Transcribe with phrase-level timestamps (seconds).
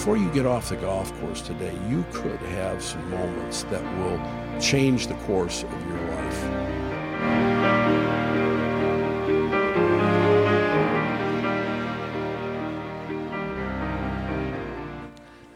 [0.00, 4.58] before you get off the golf course today, you could have some moments that will
[4.58, 6.40] change the course of your life.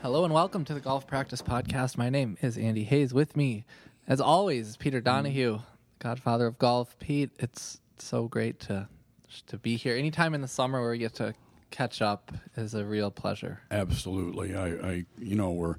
[0.02, 1.96] Hello and welcome to the Golf Practice Podcast.
[1.96, 3.14] My name is Andy Hayes.
[3.14, 3.64] With me,
[4.06, 5.60] as always, Peter Donahue,
[6.00, 6.98] Godfather of Golf.
[6.98, 8.88] Pete, it's so great to
[9.46, 9.96] to be here.
[9.96, 11.32] Anytime in the summer where we get to
[11.74, 13.60] catch up is a real pleasure.
[13.70, 14.54] Absolutely.
[14.54, 15.76] I, I you know, we're.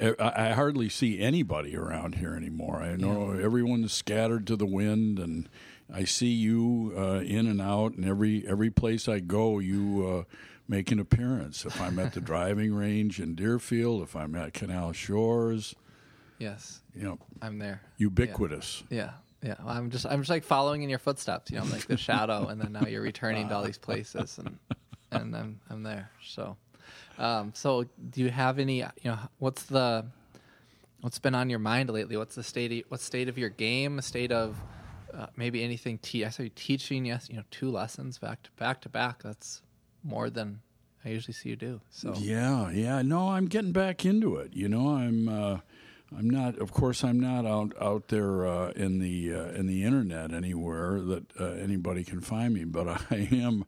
[0.00, 2.82] I I hardly see anybody around here anymore.
[2.82, 5.48] I know everyone's scattered to the wind, and
[5.92, 10.34] I see you uh, in and out, and every every place I go, you uh,
[10.66, 11.64] make an appearance.
[11.64, 15.74] If I'm at the driving range in Deerfield, if I'm at Canal Shores,
[16.38, 17.80] Yes, you know, I'm there.
[17.96, 18.82] ubiquitous.
[18.90, 19.54] Yeah, yeah.
[19.60, 21.52] Well, I'm just I'm just like following in your footsteps.
[21.52, 24.38] You know, I'm like the shadow, and then now you're returning to all these places,
[24.38, 24.58] and
[25.20, 26.10] and I'm I'm there.
[26.24, 26.56] So,
[27.18, 28.78] um, so do you have any?
[28.78, 30.06] You know, what's the
[31.00, 32.16] what's been on your mind lately?
[32.16, 32.72] What's the state?
[32.72, 33.98] Of, what state of your game?
[33.98, 34.56] A state of
[35.12, 35.98] uh, maybe anything?
[35.98, 37.06] Te- I saw you teaching.
[37.06, 39.22] Yes, you know, two lessons back to back to back.
[39.22, 39.62] That's
[40.02, 40.60] more than
[41.04, 41.80] I usually see you do.
[41.90, 43.02] So Yeah, yeah.
[43.02, 44.54] No, I'm getting back into it.
[44.54, 45.28] You know, I'm.
[45.28, 45.58] Uh,
[46.16, 46.58] I'm not.
[46.58, 51.00] Of course, I'm not out out there uh, in the uh, in the internet anywhere
[51.00, 52.64] that uh, anybody can find me.
[52.64, 53.64] But I am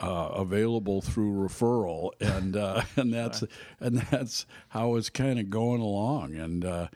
[0.00, 3.44] uh, available through referral, and uh, and that's
[3.80, 6.34] and that's how it's kind of going along.
[6.34, 6.88] And uh,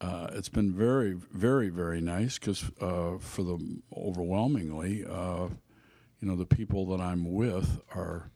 [0.00, 5.48] uh, it's been very, very, very nice because uh, for the overwhelmingly, uh,
[6.20, 8.30] you know, the people that I'm with are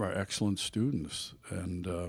[0.00, 2.08] are excellent students, and uh,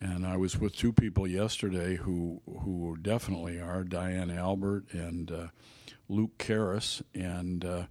[0.00, 5.46] and I was with two people yesterday who who definitely are Diane Albert and uh,
[6.08, 7.82] Luke Karras, and uh,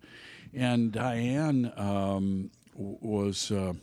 [0.54, 3.74] and Diane um, was uh,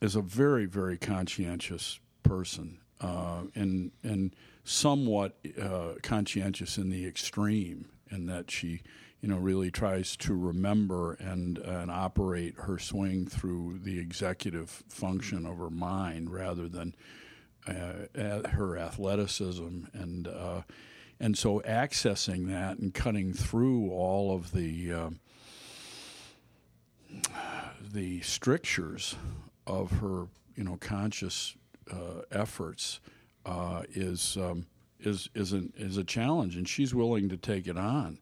[0.00, 4.34] is a very very conscientious person, uh, and and
[4.64, 8.82] somewhat uh, conscientious in the extreme, in that she
[9.20, 15.44] you know really tries to remember and and operate her swing through the executive function
[15.44, 16.94] of her mind rather than
[17.66, 19.84] uh, her athleticism.
[19.92, 20.62] And uh,
[21.20, 25.20] and so accessing that and cutting through all of the um
[27.92, 29.16] the strictures
[29.66, 30.26] of her
[30.56, 31.56] you know conscious
[31.90, 33.00] uh, efforts
[33.46, 34.66] uh, is um,
[35.00, 38.18] is is an, is a challenge, and she's willing to take it on.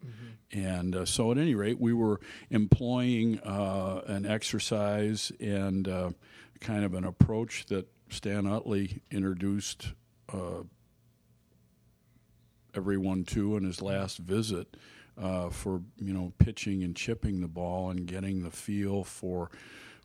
[0.52, 2.20] And uh, so, at any rate, we were
[2.50, 6.10] employing uh, an exercise and uh,
[6.60, 9.92] kind of an approach that Stan Utley introduced
[10.32, 10.62] uh,
[12.74, 14.76] everyone to in his last visit
[15.20, 19.50] uh, for you know pitching and chipping the ball and getting the feel for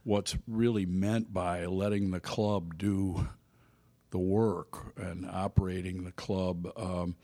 [0.04, 3.28] what's really meant by letting the club do
[4.12, 7.16] the work and operating the club um,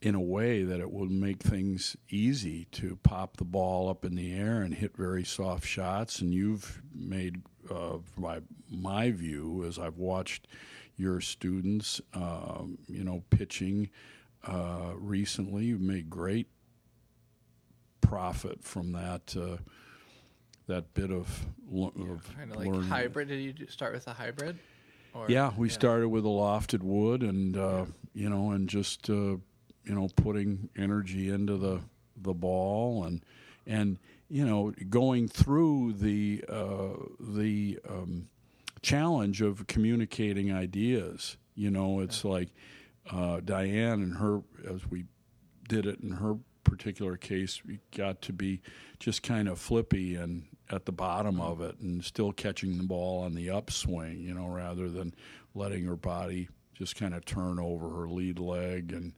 [0.00, 4.14] in a way that it will make things easy to pop the ball up in
[4.14, 6.20] the air and hit very soft shots.
[6.20, 10.48] And you've made, uh, my my view, as I've watched
[10.96, 13.90] your students, um, you know, pitching
[14.44, 16.48] uh, recently, you've made great
[18.02, 19.34] profit from that.
[19.34, 19.56] Uh,
[20.68, 22.88] that bit of, lo- of kind of like learning.
[22.88, 23.28] hybrid.
[23.28, 24.58] Did you start with a hybrid?
[25.14, 29.12] Or, Yeah, we started with a lofted wood, and uh, you know, and just uh,
[29.12, 29.40] you
[29.84, 31.80] know, putting energy into the
[32.16, 33.22] the ball, and
[33.66, 33.98] and
[34.28, 38.28] you know, going through the uh, the um,
[38.80, 41.36] challenge of communicating ideas.
[41.54, 42.48] You know, it's like
[43.10, 45.04] uh, Diane and her, as we
[45.68, 48.60] did it in her particular case, we got to be
[48.98, 53.22] just kind of flippy and at the bottom of it and still catching the ball
[53.22, 55.14] on the upswing, you know, rather than
[55.54, 59.12] letting her body just kind of turn over her lead leg and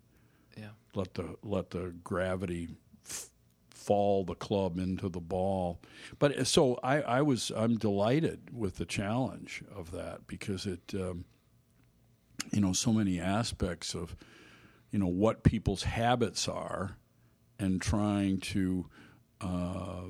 [0.58, 0.70] Yeah.
[0.94, 2.68] let the let the gravity
[3.04, 3.30] f-
[3.70, 5.80] fall the club into the ball.
[6.18, 10.92] But uh, so I, I was I'm delighted with the challenge of that because it
[10.94, 11.24] um,
[12.52, 14.16] you know so many aspects of
[14.90, 16.96] you know what people's habits are
[17.58, 18.86] and trying to
[19.40, 20.02] uh,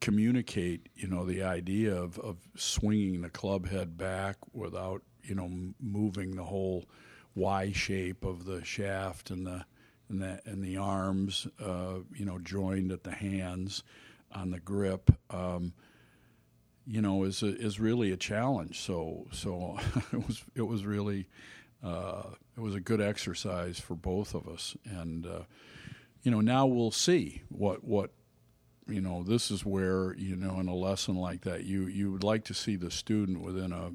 [0.00, 5.50] communicate you know the idea of, of swinging the club head back without you know
[5.80, 6.84] moving the whole
[7.34, 9.64] Y shape of the shaft and the
[10.08, 13.82] and the and the arms uh, you know joined at the hands
[14.32, 15.72] on the grip um,
[16.86, 18.80] you know is a, is really a challenge.
[18.80, 19.78] So so
[20.12, 21.28] it was it was really
[21.84, 25.42] uh, it was a good exercise for both of us and uh,
[26.22, 28.10] you know now we'll see what what
[28.86, 32.24] you know, this is where you know, in a lesson like that, you you would
[32.24, 33.92] like to see the student within a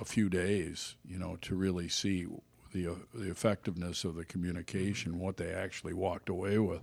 [0.00, 2.26] a few days, you know, to really see
[2.72, 6.80] the uh, the effectiveness of the communication, what they actually walked away with.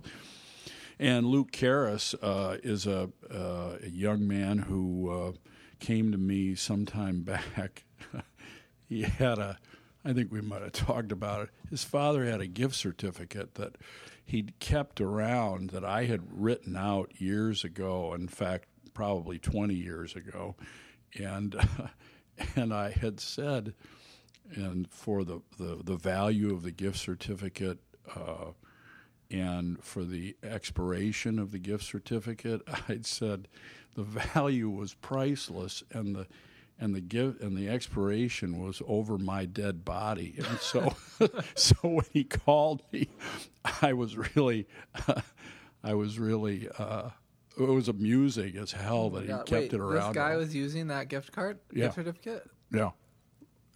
[0.98, 5.32] And Luke Karras uh, is a, uh, a young man who uh,
[5.78, 7.84] came to me sometime back.
[8.88, 9.58] he had a,
[10.06, 11.50] I think we might have talked about it.
[11.68, 13.76] His father had a gift certificate that
[14.24, 18.14] he'd kept around that I had written out years ago.
[18.14, 20.54] In fact, probably 20 years ago,
[21.18, 21.56] and
[22.56, 23.74] and I had said,
[24.54, 27.78] and for the the, the value of the gift certificate.
[28.14, 28.52] Uh,
[29.28, 33.48] and for the expiration of the gift certificate, I'd said
[33.96, 36.28] the value was priceless, and the
[36.78, 40.34] and the give and the expiration was over my dead body.
[40.48, 40.94] And so,
[41.54, 43.08] so when he called me,
[43.82, 44.66] I was really,
[45.08, 45.20] uh,
[45.84, 46.68] I was really.
[46.78, 47.10] Uh,
[47.58, 50.08] it was amusing as hell that he Yeah, kept wait, it around.
[50.12, 51.84] This guy was using that gift card, Yeah.
[51.84, 52.44] gift certificate.
[52.70, 52.90] yeah.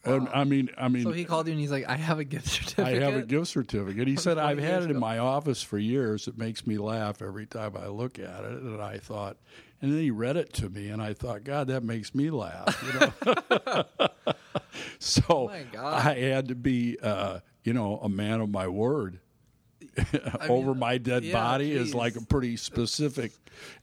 [0.04, 2.24] And, I mean, I mean, So he called you and he's like, "I have a
[2.24, 4.08] gift certificate." I have a gift certificate.
[4.08, 6.26] He said, I've had it in my office for years.
[6.26, 8.62] It makes me laugh every time I look at it.
[8.62, 9.36] And I thought,
[9.82, 12.82] and then he read it to me, and I thought, God, that makes me laugh.
[12.86, 13.84] You know?
[14.98, 15.86] so Oh.
[15.86, 19.20] I had to be, uh, you know, a man of my word.
[20.48, 23.32] Over my dead yeah, body is like a pretty specific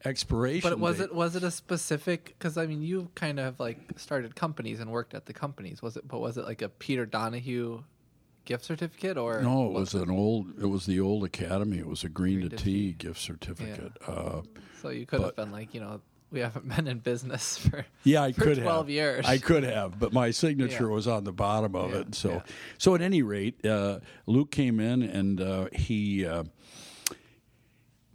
[0.06, 0.70] expiration.
[0.70, 1.06] But was date.
[1.06, 2.36] it was it a specific?
[2.38, 5.82] Because I mean, you kind of like started companies and worked at the companies.
[5.82, 6.08] Was it?
[6.08, 7.84] But was it like a Peter Donahue
[8.48, 10.58] gift certificate or No, it was an old.
[10.60, 11.78] It was the old academy.
[11.78, 13.92] It was a green, Green to to tea gift certificate.
[14.08, 14.42] Uh,
[14.82, 16.02] So you could have been like, you know,
[16.32, 18.90] we haven't been in business for Yeah, I for could 12 have.
[18.90, 19.26] years.
[19.26, 20.96] I could have, but my signature Yeah.
[20.96, 22.16] was on the bottom of Yeah, it.
[22.16, 22.42] So, yeah.
[22.78, 26.44] so at any rate, uh, Luke came in and uh, he uh,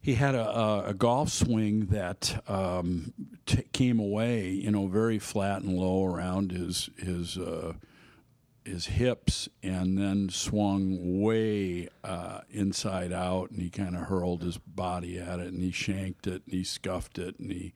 [0.00, 3.12] he had a, a, a golf swing that um,
[3.46, 7.36] t- came away, you know, very flat and low around his his.
[7.38, 7.74] Uh,
[8.64, 14.58] his hips and then swung way uh, inside out and he kind of hurled his
[14.58, 17.74] body at it and he shanked it and he scuffed it and he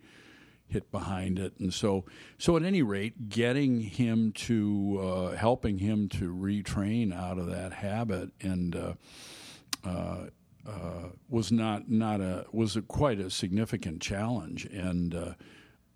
[0.69, 1.55] hit behind it.
[1.59, 2.05] And so
[2.39, 7.73] so at any rate getting him to uh, helping him to retrain out of that
[7.73, 8.95] habit and uh,
[9.85, 10.27] uh,
[10.67, 14.67] uh, was not not a was a, quite a significant challenge.
[14.67, 15.35] And uh,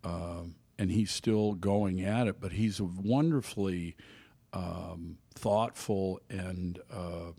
[0.05, 0.43] uh,
[0.79, 3.97] and he's still going at it but he's a wonderfully
[4.53, 7.33] um, thoughtful and uh,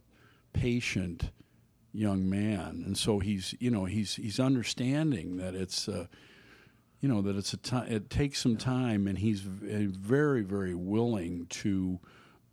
[0.54, 1.32] patient
[1.94, 6.08] young man, and so he's you know he's he's understanding that it's uh,
[7.00, 11.46] you know that it's a time it takes some time, and he's very very willing
[11.48, 12.00] to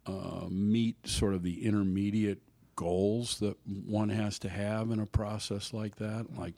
[0.07, 2.43] uh, meet sort of the intermediate
[2.77, 6.55] goals that one has to have in a process like that, like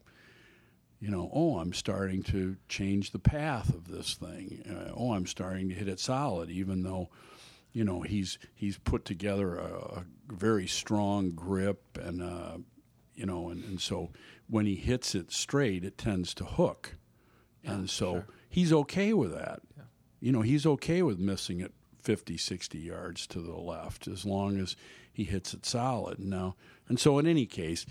[1.00, 4.62] you know, oh, I'm starting to change the path of this thing.
[4.68, 7.08] Uh, oh, I'm starting to hit it solid, even though,
[7.72, 12.58] you know, he's he's put together a, a very strong grip, and uh,
[13.14, 14.10] you know, and, and so
[14.48, 16.96] when he hits it straight, it tends to hook,
[17.64, 18.26] and so sure.
[18.48, 19.60] he's okay with that.
[20.20, 21.72] You know, he's okay with missing it
[22.02, 24.76] 50, 60 yards to the left as long as
[25.12, 26.18] he hits it solid.
[26.18, 26.56] Now,
[26.88, 27.86] and so in any case,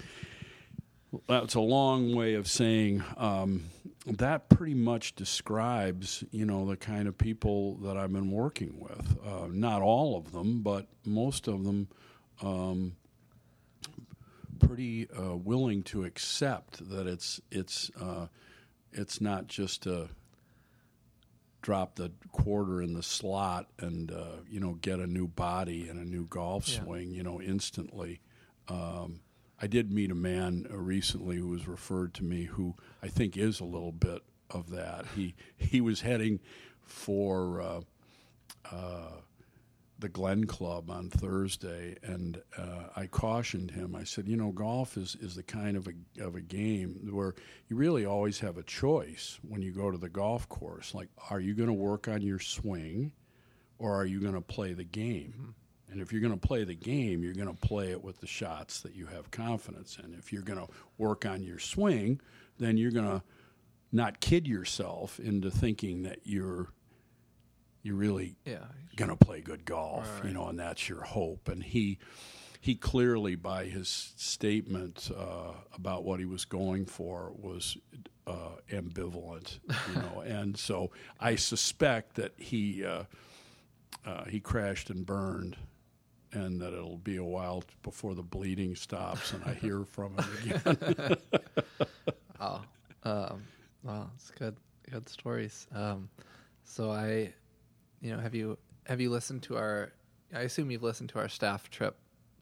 [1.28, 3.66] that's a long way of saying um,
[4.06, 9.18] that pretty much describes you know the kind of people that I've been working with.
[9.26, 11.88] Uh, not all of them, but most of them.
[12.42, 12.96] Um,
[14.60, 18.28] pretty uh, willing to accept that it's it's uh,
[18.92, 20.10] it's not just a
[21.62, 26.00] drop the quarter in the slot and uh, you know get a new body and
[26.00, 26.84] a new golf Yeah.
[26.84, 28.20] swing you know instantly.
[28.68, 29.22] Um,
[29.62, 33.38] I did meet a man uh, recently who was referred to me who I think
[33.38, 35.06] is a little bit of that.
[35.16, 36.40] He he was heading
[36.82, 37.82] for uh,
[38.72, 39.12] uh,
[40.00, 43.96] the Glen Club on Thursday, and uh, I cautioned him.
[43.96, 47.36] I said, you know, golf is, is the kind of a of a game where
[47.68, 50.96] you really always have a choice when you go to the golf course.
[50.96, 53.12] Like, are you going to work on your swing,
[53.78, 55.56] or are you going to play the game?
[55.92, 58.28] And if you're going to play the game, you're going to play it with the
[58.28, 60.14] shots that you have confidence in.
[60.18, 60.68] If you're going to
[60.98, 62.22] work on your swing,
[62.60, 63.24] then you're going to
[63.92, 66.68] not kid yourself into thinking that you're
[67.82, 68.66] you're really Yeah.
[68.98, 71.48] going to play good golf, Right, you know, and that's your hope.
[71.48, 71.98] And he
[72.62, 77.78] he clearly, by his statement uh, about what he was going for, was
[78.28, 80.20] uh, ambivalent, you know.
[80.26, 80.92] and so
[81.22, 83.04] I suspect that he uh,
[84.06, 85.56] uh, he crashed and burned.
[86.32, 90.60] And that it'll be a while before the bleeding stops and I hear from him
[90.64, 91.18] again.
[92.42, 92.62] Oh,
[93.04, 93.44] Um,
[93.84, 94.56] wow, it's good,
[94.90, 95.68] good stories.
[95.76, 96.10] Um,
[96.64, 97.34] so I,
[98.02, 99.92] you know, have you have you listened to our?
[100.34, 101.98] I assume you've listened to our staff trip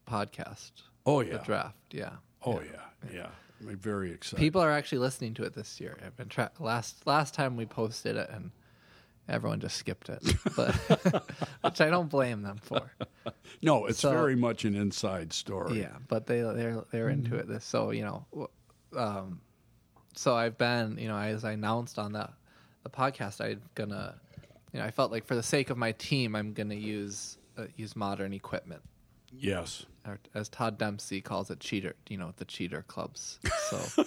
[0.08, 0.70] podcast.
[1.06, 1.42] Oh The yeah.
[1.44, 2.10] draft, yeah.
[2.46, 3.10] Oh yeah.
[3.12, 3.28] Yeah.
[3.60, 4.38] I'm very excited.
[4.40, 5.96] People are actually listening to it this year.
[6.04, 8.52] I've been tra- last last time we posted it and
[9.28, 10.22] everyone just skipped it,
[10.56, 10.74] but
[11.62, 12.90] which I don't blame them for.
[13.62, 15.80] no, it's So- very much an inside story.
[15.80, 17.38] Yeah, but they they're they're into Mm-hmm.
[17.40, 17.48] it.
[17.48, 18.48] This so you know,
[18.96, 19.40] um,
[20.14, 22.28] so I've been you know as I announced on the
[22.84, 24.14] the podcast, I'm gonna
[24.72, 27.64] you know I felt like for the sake of my team, I'm gonna use uh,
[27.76, 28.82] use modern equipment.
[29.36, 29.84] Yes.
[30.06, 31.94] Or, as Todd Dempsey calls it, cheater.
[32.08, 33.38] You know the cheater clubs.
[33.68, 34.04] So.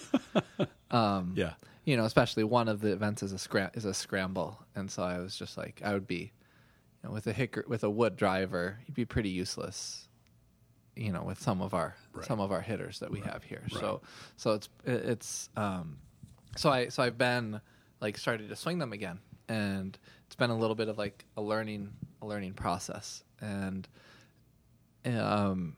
[0.91, 1.53] um, Yeah.
[1.83, 5.03] You know, especially one of the events is a scram- is a scramble, and so
[5.03, 6.31] I was just like, I would be,
[7.03, 10.07] you know, with a hicker with a wood driver, you'd be pretty useless,
[10.95, 12.25] you know, with some of our Right.
[12.25, 13.63] some of our hitters that we have here.
[13.71, 13.79] Right.
[13.79, 14.01] So,
[14.37, 15.97] so it's it's um,
[16.57, 17.61] so I so I've been
[18.01, 19.97] like started to swing them again, and
[20.27, 23.87] it's been a little bit of like a learning a learning process, and
[25.05, 25.75] um,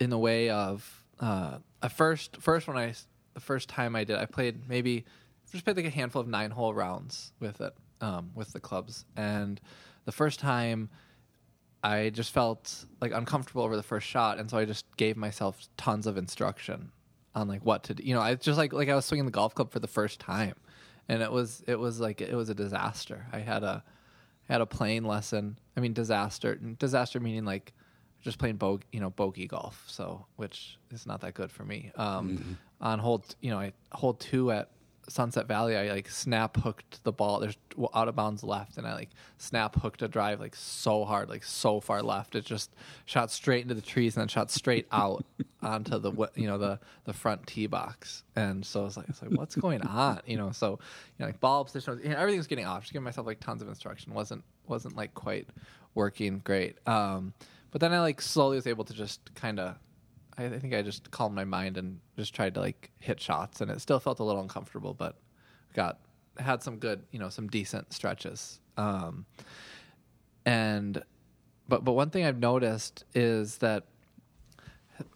[0.00, 2.94] in the way of uh, at first first when I
[3.34, 5.04] the first time I did I played maybe
[5.52, 9.04] just played like a handful of nine hole rounds with it um, with the clubs.
[9.16, 9.60] And
[10.04, 10.90] the first time
[11.82, 15.68] I just felt like uncomfortable over the first shot and so I just gave myself
[15.76, 16.90] tons of instruction
[17.34, 19.30] on like what to do you know I just like like I was swinging the
[19.30, 20.54] golf club for the first time
[21.08, 23.26] and it was it was like it was a disaster.
[23.32, 23.84] I had a
[24.48, 27.72] had a playing lesson I mean disaster disaster meaning like
[28.20, 31.92] just playing bog you know bogey golf so which is not that good for me.
[31.96, 34.70] Um on hold, you know i hold two at
[35.08, 37.56] sunset valley i like snap hooked the ball there's
[37.94, 41.44] out of bounds left and i like snap hooked a drive like so hard like
[41.44, 42.34] so far left.
[42.34, 45.24] It just shot straight into the trees and then shot straight out
[45.62, 48.24] onto the you know the the front tee box.
[48.34, 50.20] And so it's like it's like what's going on?
[50.26, 52.82] You know so you know like ball position you know, everything's getting off.
[52.82, 54.14] Just giving myself like tons of instruction.
[54.14, 55.48] Wasn't wasn't like quite
[55.94, 56.76] working great.
[56.86, 57.34] Um
[57.70, 59.76] but then I like slowly was able to just kind of,
[60.38, 63.70] I, think I just calmed my mind and just tried to like hit shots, and
[63.70, 65.16] it still felt a little uncomfortable, but
[65.74, 65.98] got
[66.38, 68.60] had some good, you know, some decent stretches.
[68.76, 69.24] Um,
[70.44, 71.02] and
[71.68, 73.84] but but one thing I've noticed is that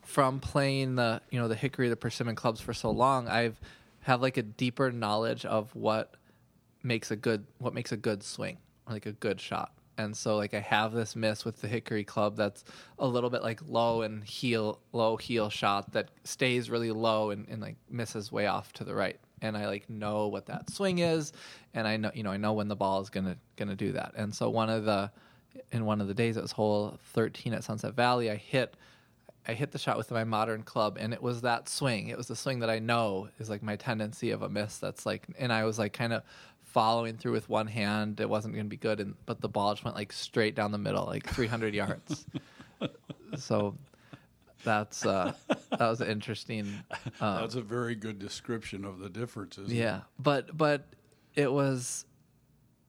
[0.03, 3.61] from playing the you know the Hickory the Persimmon clubs for so long, I've
[4.03, 6.15] have like a deeper knowledge of what
[6.83, 9.73] makes a good what makes a good swing or like a good shot.
[10.01, 12.65] And so like I have this miss with the Hickory club that's
[12.99, 17.47] a little bit like low and heel low heel shot that stays really low and,
[17.49, 19.19] and like misses way off to the right.
[19.43, 21.33] And I like know what that swing is
[21.75, 24.13] and I know you know I know when the ball is gonna gonna do that.
[24.17, 25.11] And so one of the
[25.73, 28.77] in one of the days it was hole thirteen at Sunset Valley, I hit
[29.49, 32.09] I hit the shot with my modern club, and it was that swing.
[32.09, 34.77] It was the swing that I know is like my tendency of a miss.
[34.79, 36.23] That's like, and I was like kind of
[36.73, 38.21] following through with one hand.
[38.21, 40.73] It wasn't going to be good, and but the ball just went like straight down
[40.73, 42.27] the middle, like 300 yards.
[43.37, 43.77] So
[44.65, 45.33] that's uh,
[45.71, 46.67] that was interesting.
[47.21, 49.73] Um, That's a very good description of the differences.
[49.73, 50.87] yeah, but but
[51.37, 52.07] it was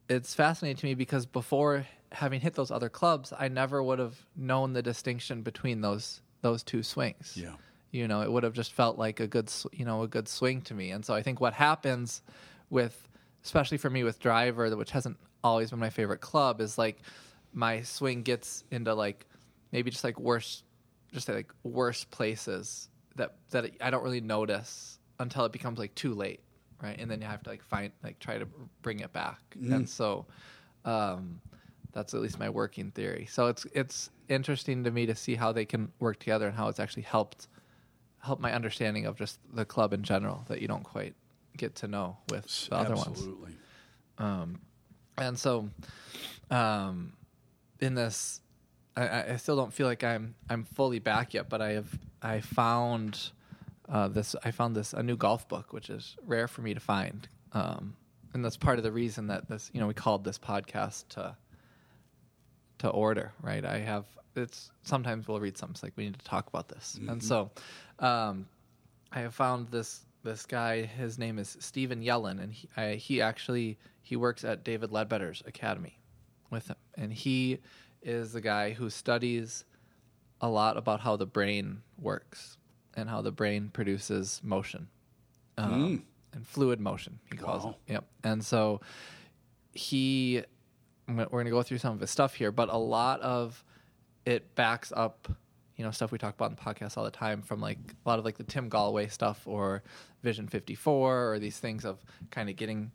[0.09, 4.15] it's fascinating to me because before having hit those other clubs, I never would have
[4.35, 7.37] known the distinction between those those two swings.
[7.37, 7.53] Yeah.
[7.91, 10.61] You know, it would have just felt like a good, you know, a good swing
[10.63, 10.91] to me.
[10.91, 12.21] And so I think what happens
[12.69, 13.07] with,
[13.43, 16.97] especially for me with driver, which hasn't always been my favorite club, is like
[17.53, 19.25] my swing gets into like
[19.71, 20.63] maybe just like worse,
[21.11, 26.13] just like worse places that that I don't really notice until it becomes like too
[26.13, 26.41] late,
[26.81, 26.99] right?
[26.99, 28.47] And then you have to like find like try to
[28.81, 29.39] bring it back.
[29.75, 30.25] And so,
[30.85, 31.41] um,
[31.93, 33.27] that's at least my working theory.
[33.29, 36.69] So it's it's interesting to me to see how they can work together and how
[36.69, 37.47] it's actually helped
[38.23, 41.15] help my understanding of just the club in general that you don't quite
[41.57, 43.07] get to know with the other ones.
[43.07, 43.51] Absolutely.
[45.17, 45.69] And so,
[46.49, 47.13] um,
[47.79, 48.41] in this,
[48.95, 52.41] I- I, still don't feel like I'm I'm fully back yet, but I have I
[52.41, 53.31] found
[53.87, 56.79] uh, this I found this a new golf book, which is rare for me to
[56.79, 57.95] find, um,
[58.33, 61.35] and that's part of the reason that this you know we called this podcast to
[62.79, 63.63] to order, right?
[63.65, 64.05] I have
[64.35, 67.51] it's sometimes we'll read something it's like we need to talk about this, and so
[67.99, 68.47] um,
[69.11, 70.83] I have found this this guy.
[70.83, 75.41] His name is Steven Yellin, and he I, he actually he works at David Leadbetter's
[75.45, 75.99] academy
[76.49, 77.59] with him, and he
[78.01, 79.65] is the guy who studies
[80.41, 82.57] a lot about how the brain works
[82.95, 84.87] and how the brain produces motion
[85.57, 87.19] um, and fluid motion.
[87.31, 87.75] He calls Wow.
[87.87, 87.93] it.
[87.93, 88.03] Yep.
[88.23, 88.81] And so
[89.73, 90.41] he,
[91.07, 93.63] we're going to go through some of his stuff here, but a lot of
[94.25, 95.31] it backs up,
[95.81, 98.07] you know stuff we talk about in the podcast all the time from like a
[98.07, 99.81] lot of like the Tim Gallwey stuff or
[100.21, 102.91] Vision 54 or these things of kind of getting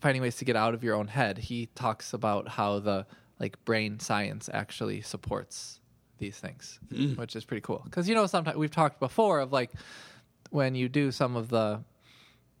[0.00, 1.36] finding ways to get out of your own head.
[1.38, 3.06] He talks about how the
[3.40, 5.80] like brain science actually supports
[6.18, 7.16] these things, Mm.
[7.16, 7.82] which is pretty cool.
[7.84, 9.72] Because you know sometimes we've talked before of like
[10.50, 11.82] when you do some of the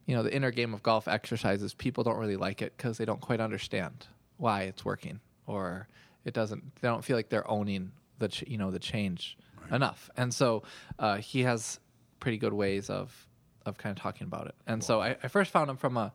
[0.06, 3.04] you know the inner game of golf exercises, people don't really like it because they
[3.04, 4.08] don't quite understand
[4.38, 5.86] why it's working or
[6.24, 6.64] it doesn't.
[6.80, 9.38] They don't feel like they're owning the ch- you know the change
[9.70, 10.10] enough.
[10.16, 10.62] And so
[10.98, 11.80] uh, he has
[12.20, 13.26] pretty good ways of
[13.66, 14.54] of kind of talking about it.
[14.66, 16.12] And so I, I first found him from a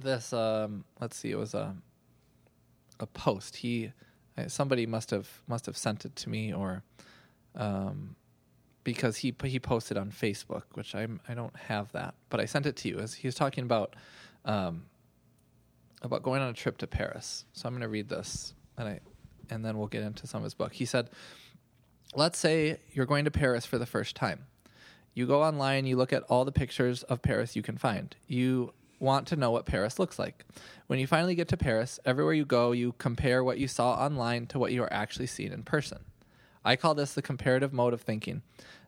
[0.00, 1.74] this um, let's see, it was a
[3.00, 3.56] a post.
[3.56, 3.92] He
[4.46, 6.82] somebody must have must have sent it to me or
[7.56, 8.16] um,
[8.82, 12.66] because he he posted on Facebook, which I I don't have that, but I sent
[12.66, 12.98] it to you.
[12.98, 13.94] As he was talking about
[14.44, 14.84] um,
[16.02, 17.44] about going on a trip to Paris.
[17.52, 19.00] So I'm going to read this, and I
[19.50, 20.72] and then we'll get into some of his book.
[20.72, 21.10] He said,
[22.14, 24.46] "Let's say you're going to Paris for the first time.
[25.14, 28.14] You go online, you look at all the pictures of Paris you can find.
[28.26, 30.44] You want to know what Paris looks like.
[30.86, 34.46] When you finally get to Paris, everywhere you go, you compare what you saw online
[34.46, 35.98] to what you are actually seeing in person.
[36.64, 38.42] I call this the comparative mode of thinking.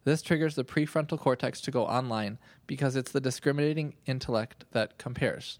[0.04, 5.58] This triggers the prefrontal cortex to go online because it's the discriminating intellect that compares.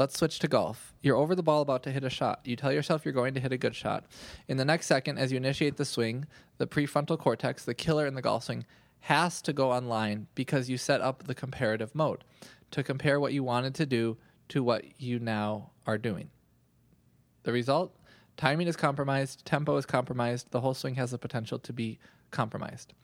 [0.00, 0.94] Let's switch to golf.
[1.02, 2.40] You're over the ball about to hit a shot.
[2.44, 4.06] You tell yourself you're going to hit a good shot.
[4.48, 6.24] In the next second, as you initiate the swing,
[6.56, 8.64] the prefrontal cortex, the killer in the golf swing,
[9.00, 12.24] has to go online because you set up the comparative mode
[12.70, 14.16] to compare what you wanted to do
[14.48, 16.30] to what you now are doing.
[17.42, 17.94] The result?
[18.38, 21.98] Timing is compromised, tempo is compromised, the whole swing has the potential to be
[22.30, 22.94] compromised.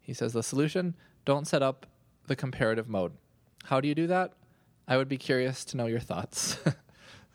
[0.00, 0.94] He says the solution
[1.26, 1.84] don't set up
[2.28, 3.12] the comparative mode.
[3.64, 4.32] How do you do that?
[4.88, 6.58] I would be curious to know your thoughts.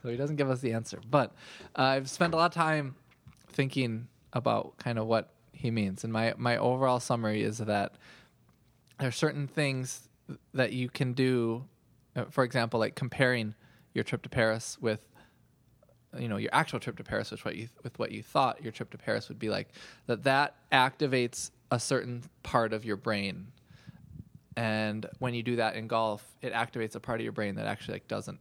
[0.01, 1.33] so he doesn't give us the answer, but
[1.75, 2.95] uh, I've spent a lot of time
[3.47, 7.93] thinking about kind of what he means, and my my overall summary is that
[8.99, 10.07] there are certain things
[10.53, 11.65] that you can do.
[12.15, 13.55] uh, For example, like comparing
[13.93, 15.05] your trip to Paris with
[16.17, 18.71] you know your actual trip to Paris with what you with what you thought your
[18.71, 19.69] trip to Paris would be like
[20.07, 23.47] that that activates a certain part of your brain
[24.57, 27.65] and when you do that in golf it activates a part of your brain that
[27.65, 28.39] actually like doesn't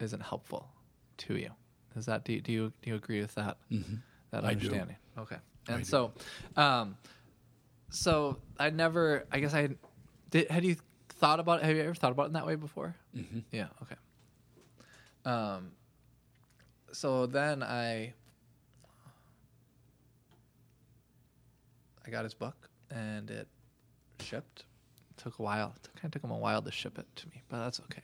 [0.00, 0.68] isn't helpful
[1.16, 1.50] to you.
[1.96, 3.58] Is that do you do you, do you agree with that?
[4.30, 4.66] That I do.
[4.66, 4.96] understanding?
[5.18, 5.36] Okay.
[5.68, 6.12] And I so
[6.56, 6.96] um
[7.90, 9.70] so I never I guess I
[10.30, 10.76] did had you
[11.08, 12.96] thought about it have you ever thought about it in that way before?
[13.16, 13.40] Mm-hmm.
[13.52, 13.68] yeah.
[13.82, 13.96] Okay.
[15.24, 15.72] Um
[16.92, 18.14] so then I
[22.04, 23.48] I got his book and it
[24.20, 24.64] shipped.
[25.22, 25.74] Took a while.
[25.76, 28.02] It kind of took him a while to ship it to me, but that's okay.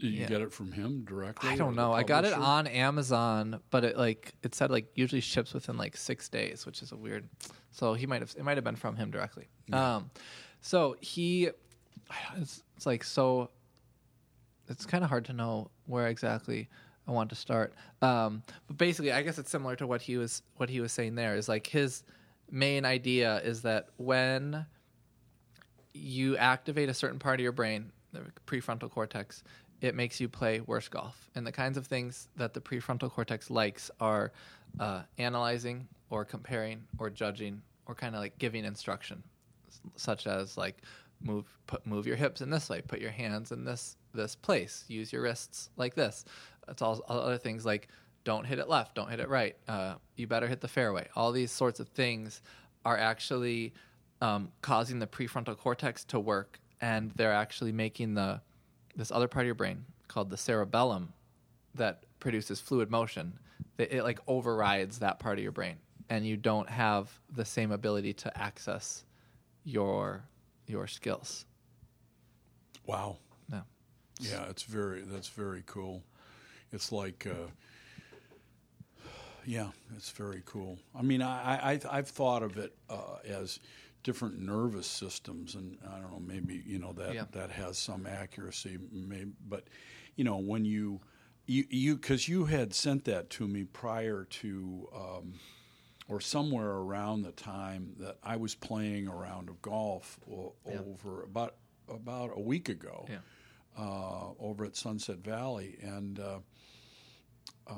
[0.00, 0.28] Did you Yeah.
[0.28, 1.50] get it from him directly?
[1.50, 1.92] I don't know.
[1.92, 5.96] I got it on Amazon, but it like it said like usually ships within like
[5.96, 7.28] six days, which is a weird.
[7.70, 9.46] So he might have it might have been from him directly.
[9.72, 10.10] Um,
[10.60, 11.48] so he,
[12.36, 13.50] it's, it's like so.
[14.68, 16.68] It's kind of hard to know where exactly
[17.06, 17.74] I want to start.
[18.02, 21.14] Um, but basically, I guess it's similar to what he was what he was saying
[21.14, 21.36] there.
[21.36, 22.02] Is like his
[22.50, 24.66] main idea is that when
[25.94, 29.42] you activate a certain part of your brain, the prefrontal cortex,
[29.80, 31.30] it makes you play worse golf.
[31.34, 34.32] And the kinds of things that the prefrontal cortex likes are
[34.80, 39.22] uh, analyzing or comparing or judging or kind of like giving instruction,
[39.96, 40.78] such as like
[41.22, 44.84] move put move your hips in this way, put your hands in this this place,
[44.88, 46.24] use your wrists like this.
[46.68, 47.88] It's all all other things like
[48.24, 49.56] don't hit it left, don't hit it right.
[49.68, 51.06] Uh, you better hit the fairway.
[51.14, 52.40] All these sorts of things
[52.84, 53.74] are actually
[54.20, 58.40] um, causing the prefrontal cortex to work, and they're actually making the
[58.96, 61.12] this other part of your brain called the cerebellum
[61.74, 63.38] that produces fluid motion.
[63.78, 65.76] It, it like overrides that part of your brain,
[66.08, 69.04] and you don't have the same ability to access
[69.64, 70.24] your
[70.66, 71.46] your skills.
[72.86, 73.16] Wow.
[73.48, 73.62] No.
[74.20, 76.02] Yeah, it's very that's very cool.
[76.72, 77.50] It's like, uh,
[79.44, 80.78] yeah, it's very cool.
[80.94, 83.60] I mean, I, I I've thought of it uh, as
[84.04, 87.24] different nervous systems, and I don't know, maybe you know that Yeah.
[87.32, 89.64] that has some accuracy, maybe, but
[90.14, 91.00] you know when you
[91.46, 94.88] you you because you had sent that to me prior to.
[94.94, 95.34] Um,
[96.06, 100.80] or somewhere around the time that I was playing a round of golf o- Yeah.
[100.80, 101.54] over about
[101.88, 103.20] about a week ago Yeah.
[103.78, 106.40] uh, over at Sunset Valley, and uh,
[107.66, 107.72] uh,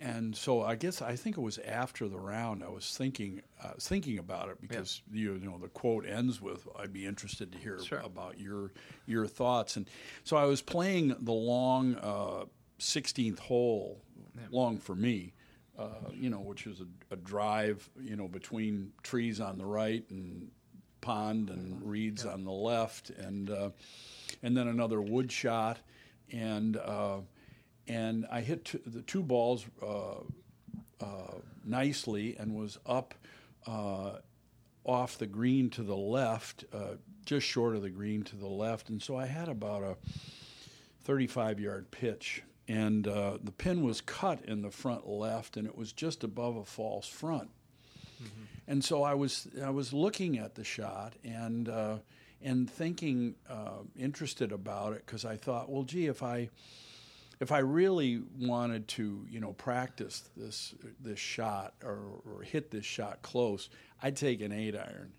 [0.00, 3.72] and so I guess I think it was after the round I was thinking uh,
[3.80, 7.58] thinking about it because you, you know the quote ends with I'd be interested to
[7.58, 8.00] hear Sure.
[8.00, 8.72] about your
[9.06, 9.88] your thoughts, and
[10.24, 12.44] so I was playing the long uh,
[12.78, 14.00] 16th hole,
[14.50, 15.32] long for me.
[15.78, 20.04] uh, you know, which is a, a drive, you know, between trees on the right
[20.10, 20.50] and
[21.02, 23.70] pond and reeds on the left, and uh,
[24.42, 25.78] and then another wood shot,
[26.32, 27.18] and uh,
[27.88, 30.20] and I hit t- the two balls uh,
[31.00, 33.14] uh, nicely and was up
[33.66, 34.18] uh,
[34.84, 36.94] off the green to the left, uh,
[37.24, 39.96] just short of the green to the left, and so I had about a
[41.04, 42.42] 35 yard pitch.
[42.68, 46.56] And uh, the pin was cut in the front left, and it was just above
[46.56, 47.48] a false front.
[48.20, 48.42] Mm-hmm.
[48.66, 51.98] And so I was I was looking at the shot and uh,
[52.42, 56.48] and thinking uh, interested about it because I thought, well, gee, if I
[57.40, 62.84] if I really wanted to, you know, practice this this shot or, or hit this
[62.84, 63.68] shot close,
[64.02, 65.12] I'd take an eight iron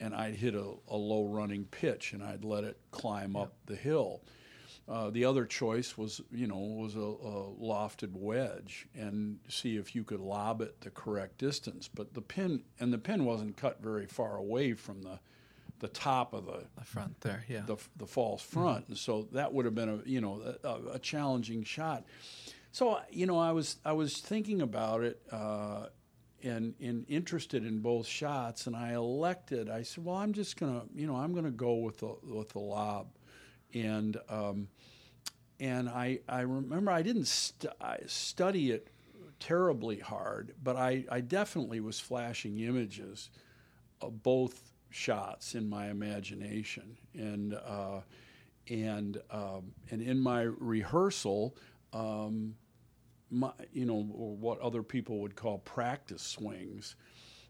[0.00, 3.42] and I'd hit a, a low running pitch and I'd let it climb yep.
[3.44, 4.22] up the hill.
[4.86, 9.94] Uh, the other choice was, you know, was a, a, lofted wedge and see if
[9.94, 11.88] you could lob it the correct distance.
[11.88, 15.20] But the pin and the pin wasn't cut very far away from the
[15.80, 18.92] the top of the, the front there, yeah, the the false front, mm-hmm.
[18.92, 22.04] and so that would have been a you know a, a, challenging shot.
[22.72, 25.20] So you know, I was I was thinking about it.
[25.30, 25.86] Uh,
[26.42, 29.70] and, and interested in both shots, and I elected.
[29.70, 32.58] I said, "Well, I'm just gonna, you know, I'm gonna go with the with the
[32.58, 33.06] lob,"
[33.72, 34.68] and um,
[35.58, 38.90] and I I remember I didn't st- I study it
[39.40, 43.30] terribly hard, but I, I definitely was flashing images
[44.00, 48.00] of both shots in my imagination, and uh,
[48.70, 51.56] and um, and in my rehearsal,
[51.92, 52.54] um,
[53.30, 56.94] my, you know, what other people would call practice swings.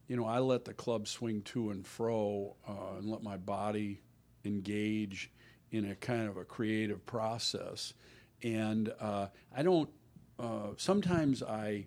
[0.09, 4.01] You know, I let the club swing to and fro uh, and let my body
[4.45, 5.31] engage
[5.71, 7.93] in a kind of a creative process,
[8.43, 9.91] and uh, I don't.
[10.39, 11.87] Uh, sometimes I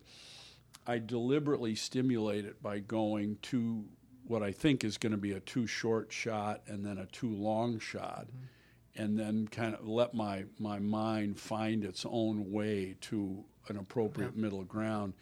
[0.86, 3.86] I deliberately stimulate it by going too
[4.28, 7.30] what I think is going to be a too short shot and then a too
[7.30, 9.04] long shot, mm-hmm.
[9.04, 14.34] and then kind of let my my mind find its own way to an appropriate
[14.36, 14.42] yeah.
[14.42, 15.14] middle ground.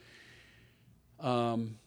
[1.20, 1.78] Um,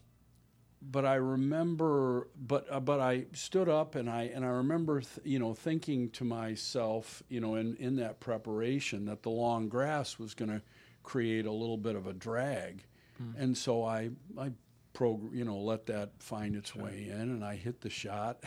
[0.80, 5.26] but I remember, but uh, but I stood up and I and I remember, th-
[5.26, 10.18] you know, thinking to myself, you know, in in that preparation that the long grass
[10.18, 10.62] was going to
[11.02, 12.84] create a little bit of a drag,
[13.20, 13.34] mm.
[13.36, 14.52] and so I I
[14.98, 16.82] prog- you know, let that find its sure.
[16.82, 18.42] way in, and I hit the shot,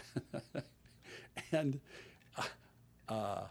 [1.53, 1.79] and
[3.07, 3.43] uh,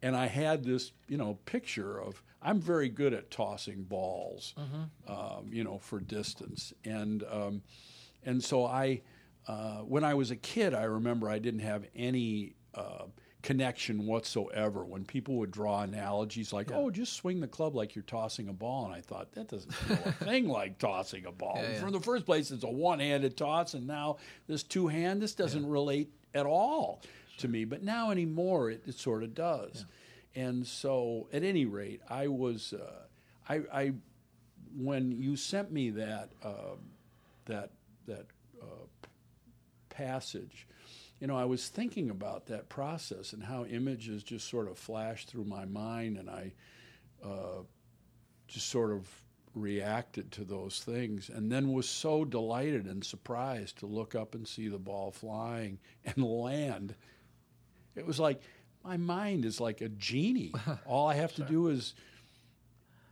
[0.00, 5.12] and I had this, you know, picture of I'm very good at tossing balls, mm-hmm.
[5.12, 7.62] um, you know, for distance, and um,
[8.22, 9.02] and so I,
[9.48, 12.54] uh, when I was a kid, I remember I didn't have any.
[12.72, 13.06] Uh,
[13.42, 14.84] connection whatsoever.
[14.84, 16.76] When people would draw analogies like, yeah.
[16.76, 19.74] "Oh, just swing the club like you're tossing a ball," and I thought that doesn't
[19.74, 21.56] feel a thing like tossing a ball.
[21.56, 21.80] Yeah, yeah.
[21.80, 25.20] From the first place, it's a one-handed toss, and now this two-hand.
[25.20, 27.40] This doesn't relate at all sure.
[27.42, 27.64] to me.
[27.64, 29.84] But now anymore, it, it sort of does.
[30.34, 33.02] And so, at any rate, I was, uh,
[33.48, 33.92] I, I,
[34.74, 36.76] when you sent me that, uh,
[37.44, 37.70] that,
[38.06, 38.26] that
[38.60, 38.64] uh,
[39.90, 40.66] passage
[41.22, 45.28] you know, I was thinking about that process and how images just sort of flashed
[45.28, 46.52] through my mind, and I
[47.24, 47.62] uh,
[48.48, 49.08] just sort of
[49.54, 54.48] reacted to those things, and then was so delighted and surprised to look up and
[54.48, 56.96] see the ball flying and land.
[57.94, 58.42] It was like
[58.82, 60.52] my mind is like a genie.
[60.86, 61.46] All I have sure.
[61.46, 61.94] to do is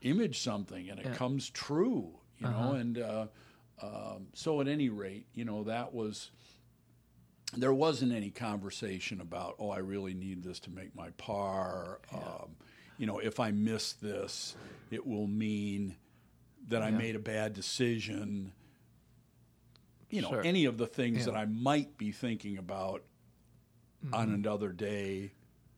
[0.02, 1.14] image something, and it yeah.
[1.14, 2.10] comes true.
[2.38, 2.64] You uh-huh.
[2.64, 3.26] know, and uh,
[3.80, 6.32] um, so at any rate, you know, that was
[7.56, 12.00] there wasn't any conversation about, oh, I really need this to make my par.
[12.12, 12.18] Yeah.
[12.18, 12.56] Um,
[12.98, 14.54] you know, if I miss this,
[14.90, 15.96] it will mean
[16.68, 16.86] that yeah.
[16.86, 18.52] I made a bad decision.
[20.10, 20.42] You know, sure.
[20.42, 21.32] any of the things yeah.
[21.32, 23.02] that I might be thinking about
[24.04, 24.14] mm-hmm.
[24.14, 25.32] on another day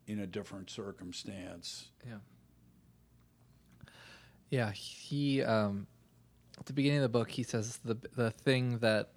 [0.07, 1.89] in a different circumstance.
[2.07, 2.17] Yeah.
[4.51, 5.87] Yeah, he um,
[6.59, 9.13] at the beginning of the book he says the the thing that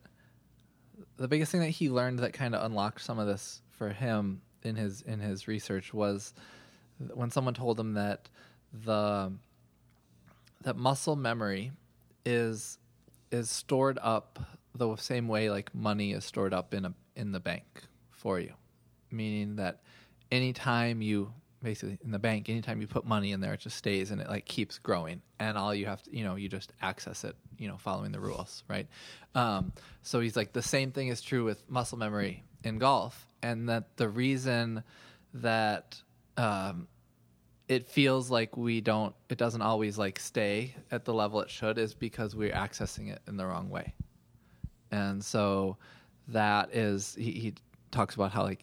[1.18, 4.42] the biggest thing that he learned that kind of unlocked some of this for him
[4.64, 6.34] in his in his research was
[7.14, 8.30] when someone told him that
[8.74, 9.32] the
[10.64, 11.72] that muscle memory
[12.26, 12.78] is
[13.32, 14.40] is stored up
[14.74, 17.64] the same way like money is stored up in a in the bank
[18.12, 18.54] for you.
[19.12, 19.82] Meaning that
[20.32, 21.34] anytime you
[21.66, 24.30] basically in the bank anytime you put money in there it just stays and it
[24.30, 25.22] like keeps growing.
[25.40, 28.20] And all you have to you know you just access it you know following the
[28.20, 28.88] rules right?
[29.34, 33.68] Um, so he's like the same thing is true with muscle memory in golf and
[33.70, 34.84] that the reason
[35.34, 36.02] that
[36.38, 36.88] um,
[37.68, 41.78] it feels like we don't it doesn't always like stay at the level it should
[41.78, 43.94] is because we're accessing it in the wrong way.
[44.92, 45.78] And so
[46.30, 47.54] that is he, he
[47.92, 48.62] talks about how like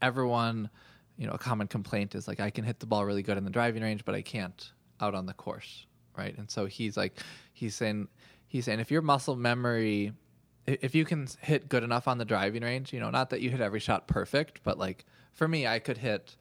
[0.00, 0.70] everyone
[1.16, 3.44] you know a common complaint is like i can hit the ball really good in
[3.44, 7.18] the driving range but i can't out on the course right and so he's like
[7.52, 8.08] he's saying
[8.46, 10.12] he's saying if your muscle memory
[10.66, 13.50] if you can hit good enough on the driving range you know not that you
[13.50, 16.36] hit every shot perfect but like for me i could hit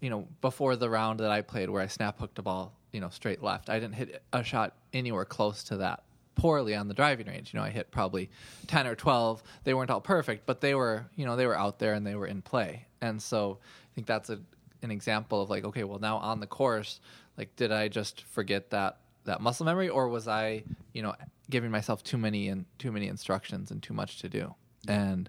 [0.00, 3.00] you know, before the round that I played where I snap hooked a ball, you
[3.00, 6.02] know, straight left, I didn't hit a shot anywhere close to that
[6.34, 7.52] poorly on the driving range.
[7.52, 8.30] You know, I hit probably
[8.66, 9.42] 10 or 12.
[9.64, 12.14] They weren't all perfect, but they were, you know, they were out there and they
[12.14, 12.86] were in play.
[13.00, 13.58] And so
[13.96, 14.38] think that's a,
[14.82, 17.00] an example of like, okay, well now on the course,
[17.36, 21.14] like, did I just forget that, that muscle memory or was I, you know,
[21.50, 24.54] giving myself too many and too many instructions and too much to do?
[24.86, 25.28] And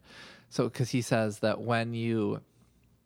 [0.52, 2.42] so, cause he says that when you,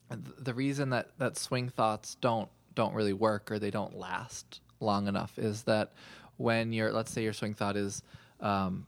[0.10, 5.08] the reason that that swing thoughts don't don't really work or they don't last long
[5.08, 5.94] enough is that
[6.38, 8.04] when you're let's say your swing thought is
[8.40, 8.86] um,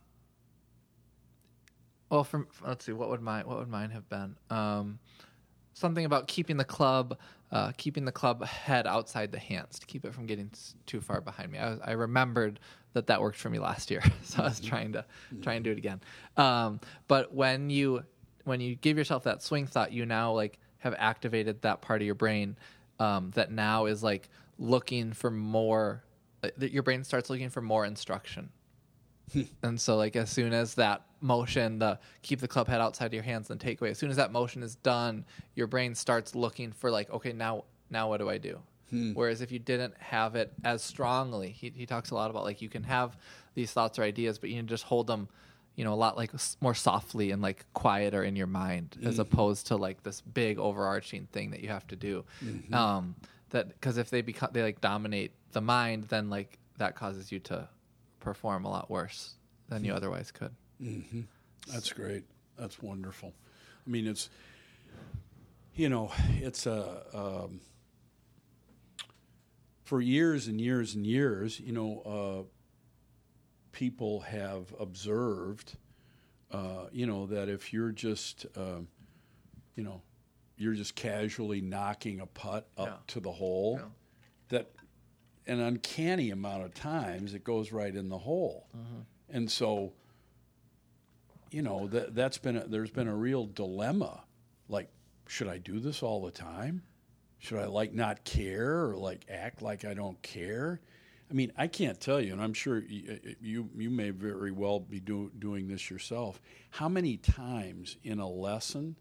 [2.10, 4.98] well from let's see what would my what would mine have been um,
[5.74, 7.18] something about keeping the club
[7.52, 10.50] uh, keeping the club head outside the hands to keep it from getting
[10.86, 11.58] too far behind me.
[11.58, 12.58] I, was, I remembered
[12.94, 15.04] that that worked for me last year so i was trying to
[15.42, 16.00] try and do it again.
[16.36, 18.02] Um, but when you
[18.44, 22.06] when you give yourself that swing thought you now like have activated that part of
[22.06, 22.56] your brain
[22.98, 26.04] um, that now is like looking for more
[26.42, 28.50] uh, that your brain starts looking for more instruction.
[29.62, 33.14] And so like as soon as that motion the keep the club head outside of
[33.14, 35.24] your hands and take away as soon as that motion is done
[35.56, 38.60] your brain starts looking for like okay now now what do i do
[38.90, 39.12] hmm.
[39.14, 42.60] whereas if you didn't have it as strongly he, he talks a lot about like
[42.60, 43.16] you can have
[43.54, 45.28] these thoughts or ideas but you can just hold them
[45.76, 49.08] you know a lot like more softly and like quieter in your mind mm-hmm.
[49.08, 52.74] as opposed to like this big overarching thing that you have to do mm-hmm.
[52.74, 53.14] um
[53.50, 57.38] that because if they become they like dominate the mind then like that causes you
[57.38, 57.66] to
[58.20, 59.34] perform a lot worse
[59.68, 61.22] than you otherwise could mm-hmm.
[61.72, 62.24] that's great
[62.58, 63.32] that's wonderful
[63.86, 64.28] i mean it's
[65.74, 66.10] you know
[66.40, 67.60] it's a um,
[69.82, 72.54] for years and years and years you know uh,
[73.74, 75.76] people have observed,
[76.50, 78.78] uh, you know, that if you're just, uh,
[79.74, 80.00] you know,
[80.56, 82.94] you're just casually knocking a putt up yeah.
[83.08, 83.88] to the hole, yeah.
[84.48, 84.70] that
[85.46, 88.68] an uncanny amount of times it goes right in the hole.
[88.74, 89.00] Mm-hmm.
[89.36, 89.92] And so,
[91.54, 94.24] you know, that, that's been, a, there's been a real dilemma.
[94.68, 94.88] Like,
[95.28, 96.82] should I do this all the time?
[97.38, 100.80] Should I like not care or like act like I don't care?
[101.30, 104.80] I mean, I can't tell you, and I'm sure you you, you may very well
[104.80, 106.40] be do, doing this yourself.
[106.70, 108.96] How many times in a lesson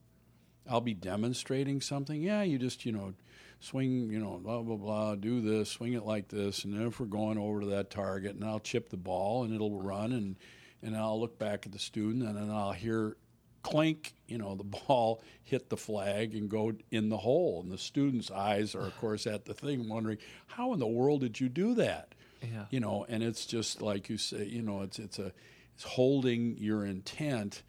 [0.69, 2.21] I'll be demonstrating something?
[2.21, 3.13] Yeah, you just you know
[3.59, 6.99] swing, you know, blah blah blah, do this, swing it like this, and then if
[6.99, 10.35] we're going over to that target, and I'll chip the ball, and it'll run, and
[10.83, 13.17] and I'll look back at the student, and then I'll hear
[13.63, 17.61] clink, you know, the ball hit the flag and go in the hole.
[17.63, 21.21] And the student's eyes are, of course, at the thing, wondering, how in the world
[21.21, 22.13] did you do that?
[22.41, 22.65] Yeah.
[22.69, 25.31] You know, and it's just like you say, you know, it's it's a
[25.75, 27.63] it's holding your intent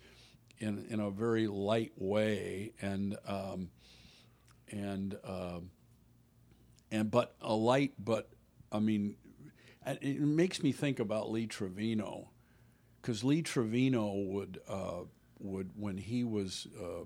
[0.58, 3.70] in in a very light way, and um,
[4.72, 5.70] and um,
[6.90, 8.30] and but a light, but
[8.72, 9.14] I mean,
[9.86, 12.30] it makes me think about Lee Trevino,
[13.04, 15.02] because Lee Trevino would uh,
[15.38, 17.04] would when he was uh,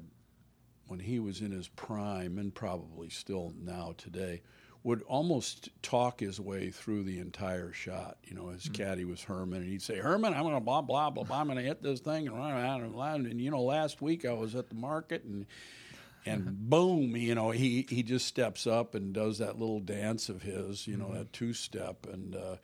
[0.86, 4.42] when he was in his prime, and probably still now today
[4.84, 8.16] would almost talk his way through the entire shot.
[8.22, 8.74] You know, his mm-hmm.
[8.74, 11.40] caddy was Herman, and he'd say, "Herman, I'm going to blah blah blah blah.
[11.40, 14.00] I'm going to hit this thing and run around and land." And you know, last
[14.00, 15.46] week I was at the market and
[16.24, 20.42] and boom, you know, he he just steps up and does that little dance of
[20.42, 21.18] his, you know, mm-hmm.
[21.18, 22.36] that two step and.
[22.36, 22.56] Uh,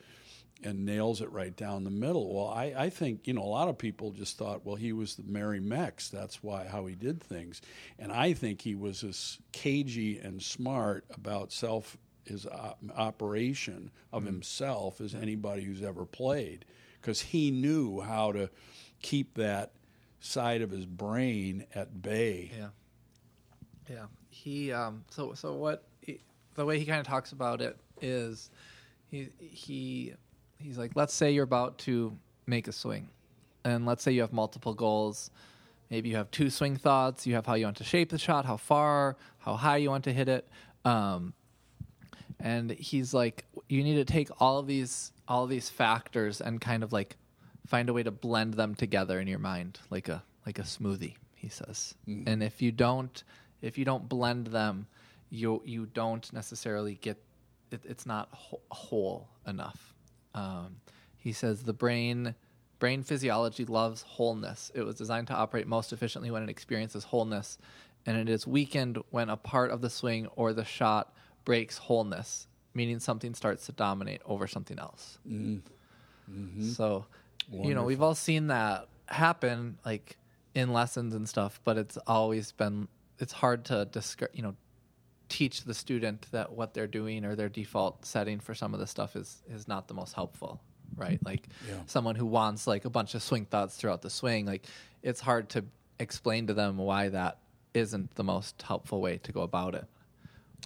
[0.63, 2.33] and nails it right down the middle.
[2.33, 5.15] Well, I, I think you know a lot of people just thought, well, he was
[5.15, 6.09] the Merry Mex.
[6.09, 7.61] That's why how he did things,
[7.99, 12.47] and I think he was as cagey and smart about self his
[12.95, 16.65] operation of mm himself as anybody who's ever played
[16.99, 18.49] because he knew how to
[19.01, 19.71] keep that
[20.19, 22.51] side of his brain at bay.
[22.57, 22.69] Yeah.
[23.87, 24.05] Yeah.
[24.29, 26.19] He um so so what he,
[26.55, 28.49] the way he kind of talks about it is
[29.11, 30.13] he he
[30.65, 33.07] he's like let's say you're about to make a swing
[33.63, 35.29] and let's say you have multiple goals
[35.89, 38.45] maybe you have two swing thoughts you have how you want to shape the shot
[38.45, 40.47] how far how high you want to hit it
[40.83, 41.33] um,
[42.39, 46.59] and he's like you need to take all of these all of these factors and
[46.61, 47.15] kind of like
[47.65, 51.15] find a way to blend them together in your mind like a like a smoothie
[51.35, 52.23] he says mm.
[52.27, 53.23] and if you don't
[53.61, 54.87] if you don't blend them
[55.29, 57.17] you you don't necessarily get
[57.71, 58.29] it, it's not
[58.69, 59.94] whole enough.
[60.35, 60.75] Um,
[61.17, 62.35] he says the brain
[62.77, 64.71] brain physiology loves wholeness.
[64.75, 67.57] It was designed to operate most efficiently when it experiences wholeness,
[68.05, 72.47] and it is weakened when a part of the swing or the shot breaks wholeness,
[72.73, 75.17] meaning something starts to dominate over something else.
[75.27, 75.61] Mm.
[76.29, 76.69] Mm-hmm.
[76.69, 77.05] So,
[77.51, 80.17] you know, we've all seen that happen, like
[80.53, 81.61] in lessons and stuff.
[81.63, 82.87] But it's always been
[83.19, 84.55] it's hard to discuss, you know,
[85.29, 88.87] teach the student that what they're doing or their default setting for some of the
[88.87, 90.61] stuff is is not the most helpful
[90.95, 91.79] right like Yeah.
[91.87, 94.65] someone who wants like a bunch of swing thoughts throughout the swing like
[95.01, 95.65] it's hard to
[95.99, 97.39] explain to them why that
[97.73, 99.85] isn't the most helpful way to go about it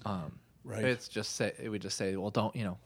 [0.05, 0.83] um Right.
[0.83, 2.77] it's just say we just say well don't you know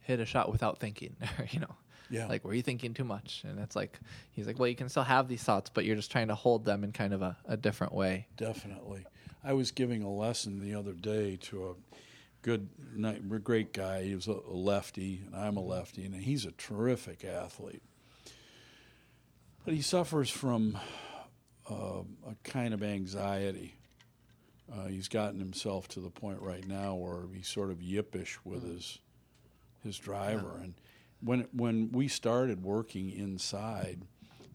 [0.00, 1.14] hit a shot without thinking
[1.50, 1.74] you know
[2.10, 2.26] Yeah.
[2.26, 4.00] like were you thinking too much and it's like
[4.32, 6.64] he's like well you can still have these thoughts but you're just trying to hold
[6.64, 9.04] them in kind of a, a different way Definitely.
[9.44, 11.74] I was giving a lesson the other day to a
[12.42, 12.68] good,
[13.44, 14.02] great guy.
[14.04, 17.82] He was a lefty, and I'm a lefty, and he's a terrific athlete.
[19.64, 20.78] But he suffers from
[21.70, 23.76] uh, a kind of anxiety.
[24.72, 28.62] Uh, he's gotten himself to the point right now where he's sort of yippish with
[28.62, 28.98] his
[29.82, 30.58] his driver.
[30.62, 30.74] And
[31.20, 34.02] when when we started working inside,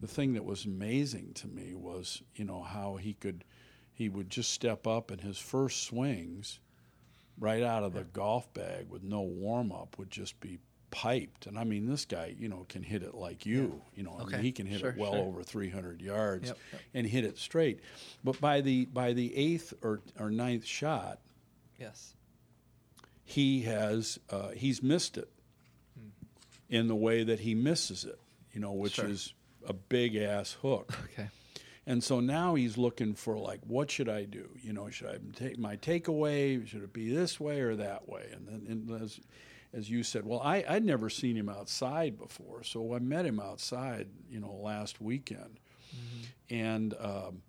[0.00, 3.44] the thing that was amazing to me was you know how he could
[3.94, 6.58] he would just step up and his first swings
[7.38, 10.58] right out of the golf bag with no warm up would just be
[10.90, 14.16] piped and i mean this guy you know can hit it like you you know
[14.20, 15.22] I mean, he can hit Sure, it well sure.
[15.24, 16.80] over 300 yards Yep, yep.
[16.94, 17.80] and hit it straight
[18.22, 21.18] but by the by the eighth or, or ninth shot
[21.80, 22.14] yes
[23.24, 25.28] he has uh, he's missed it
[26.68, 28.18] in the way that he misses it,
[28.52, 29.06] you know, which Sure.
[29.06, 29.32] is
[29.66, 30.92] a big ass hook.
[31.12, 31.28] okay
[31.86, 34.48] And so now he's looking for like, what should I do?
[34.62, 36.66] You know, should I take my takeaway?
[36.66, 38.30] Should it be this way or that way?
[38.32, 39.20] And then, and as,
[39.74, 43.38] as you said, well, I I'd never seen him outside before, so I met him
[43.38, 45.60] outside, you know, last weekend,
[46.48, 47.42] and um,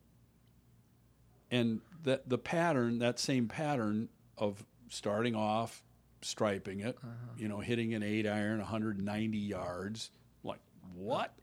[1.52, 5.82] and that the pattern, that same pattern of starting off,
[6.22, 6.98] striping it,
[7.38, 10.12] you know, hitting an eight iron, 190 yards,
[10.44, 10.60] like
[10.94, 11.34] what?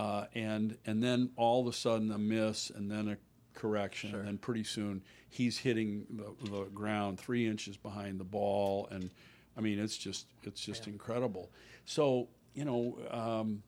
[0.00, 3.16] Uh, and and then all of a sudden a miss and then a
[3.52, 8.88] correction and then pretty soon he's hitting the, the ground three inches behind the ball
[8.90, 9.10] and
[9.58, 11.50] I mean it's just it's just incredible.
[11.84, 12.98] So you know.
[13.10, 13.62] Um,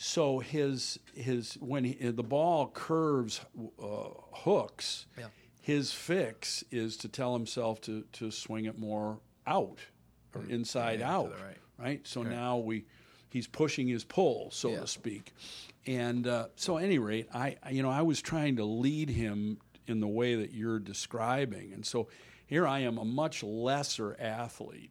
[0.00, 3.40] so his his when he, the ball curves
[3.82, 5.26] uh, hooks, Yeah.
[5.60, 9.80] his fix is to tell himself to to swing it more out
[10.34, 11.00] or inside Mm.
[11.00, 12.06] Yeah, out, the right.
[12.06, 12.84] So now we
[13.30, 14.80] he's pushing his pull, so Yeah.
[14.80, 15.32] to speak.
[15.86, 19.58] And uh, so, at any rate, I you know I was trying to lead him
[19.86, 22.08] in the way that you're describing, and so
[22.46, 24.90] here I am, a much lesser athlete,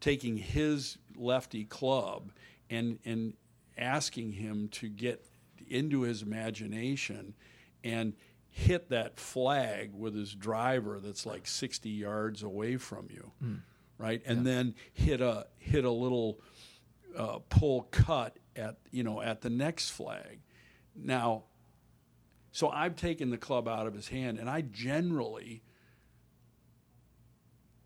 [0.00, 2.30] taking his lefty club
[2.68, 3.34] and and
[3.78, 5.24] asking him to get
[5.68, 7.34] into his imagination
[7.82, 8.14] and
[8.50, 13.32] hit that flag with his driver that's like 60 yards away from you
[13.98, 16.38] right and then hit a hit a little
[17.16, 20.40] uh, pull cut at you know at the next flag.
[20.94, 21.44] Now
[22.52, 25.62] so I've taken the club out of his hand and I generally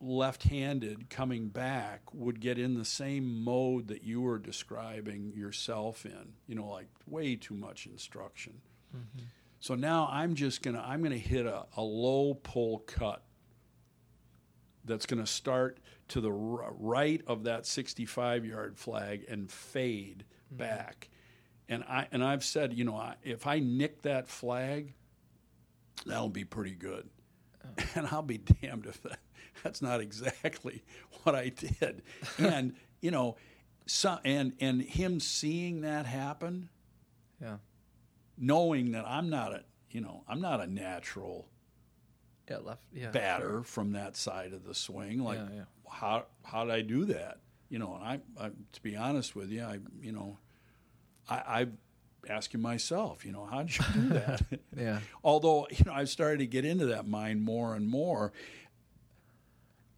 [0.01, 6.33] left-handed coming back would get in the same mode that you were describing yourself in
[6.47, 8.61] you know like way too much instruction.
[9.59, 13.23] So now i'm just gonna i'm gonna hit a, a low pull cut
[14.85, 15.79] that's gonna start
[16.11, 20.57] to the r- right of that 65 yard flag and fade mm-hmm.
[20.59, 21.09] back
[21.69, 24.95] and i and i've said you know I, if i nick that flag
[26.07, 27.09] that'll be pretty good
[27.65, 27.85] oh.
[27.95, 29.19] and I'll be damned if that,
[29.63, 30.83] that's not exactly
[31.23, 32.03] what I did.
[32.39, 33.37] And you know,
[33.87, 36.71] so, and and him seeing that happen,
[37.39, 37.57] yeah
[38.41, 41.47] knowing that I'm not a you know I'm not a natural
[42.49, 45.23] yeah left yeah batter from that side of the swing.
[45.23, 45.65] Like Yeah, yeah.
[45.91, 47.39] How how did I do that?
[47.69, 50.39] You know, and I, I to be honest with you, I you know,
[51.29, 51.73] I, I've
[52.29, 54.43] asking myself, you know, how did you do that?
[54.77, 55.01] Yeah.
[55.23, 58.33] Although, you know, I've started to get into that mind more and more.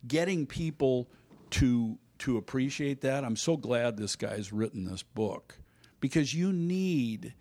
[0.07, 1.09] Getting people
[1.51, 3.25] to to appreciate that.
[3.25, 5.59] I'm so glad this guy's written this book
[6.01, 7.35] because you need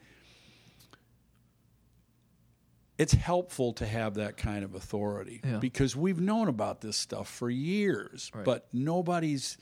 [3.02, 5.58] it's helpful to have that kind of authority Yeah.
[5.58, 8.45] because we've known about this stuff for years, Right.
[8.45, 9.58] but nobody's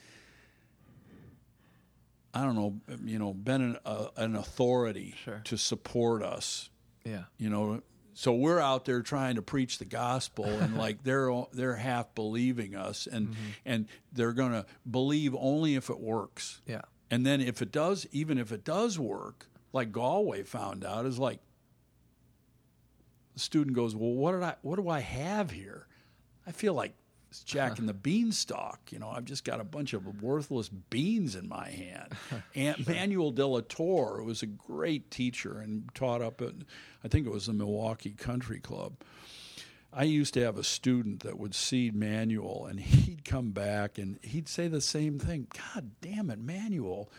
[2.33, 5.41] I don't know, you know, been an, uh, an authority Sure.
[5.45, 6.69] to support us
[7.05, 7.81] yeah you know
[8.13, 12.75] so we're out there trying to preach the gospel, and like they're they're half believing
[12.75, 13.33] us, and
[13.65, 16.61] and they're gonna believe only if it works.
[16.67, 16.81] Yeah.
[17.09, 21.17] And then if it does, even if it does work, like Gallwey found out, is
[21.17, 21.39] like
[23.39, 24.55] the student goes, "Well, what did I?
[24.61, 25.87] What do I have here?
[26.45, 26.93] I feel like
[27.29, 28.91] it's Jack and the Beanstalk.
[28.91, 32.13] You know, I've just got a bunch of worthless beans in my hand."
[32.55, 36.53] and Manuel de la Torre was a great teacher and taught up at,
[37.01, 38.95] I think it was the Milwaukee Country Club.
[39.91, 44.19] I used to have a student that would see Manuel, and he'd come back and
[44.21, 45.47] he'd say the same thing.
[45.73, 47.09] God damn it, Manuel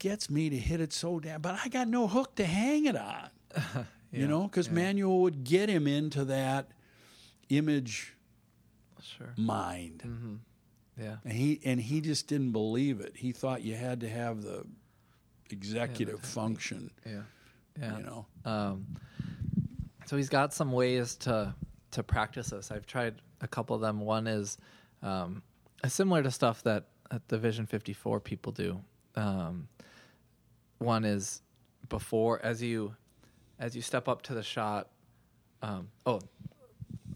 [0.00, 2.96] gets me to hit it so damn, but I got no hook to hang it
[2.96, 3.30] on.
[4.16, 6.70] you know, because Manuel would get him into that
[7.48, 8.14] image
[9.02, 9.32] Sure.
[9.36, 10.02] mind,
[10.98, 11.16] Yeah.
[11.24, 13.16] and he and he just didn't believe it.
[13.16, 14.66] He thought you had to have the
[15.50, 16.90] executive function.
[17.04, 17.22] Yeah.
[17.78, 17.98] Yeah.
[17.98, 18.86] You know, Um,
[20.06, 21.54] so he's got some ways to
[21.92, 22.70] to practice this.
[22.70, 24.00] I've tried a couple of them.
[24.00, 24.58] One is
[25.02, 25.42] um,
[25.86, 28.82] similar to stuff that at the Vision 54 people do.
[29.14, 29.68] Um,
[30.78, 31.42] one is
[31.88, 32.96] before as you
[33.58, 34.88] as you step up to the shot.
[35.62, 36.20] Um, oh,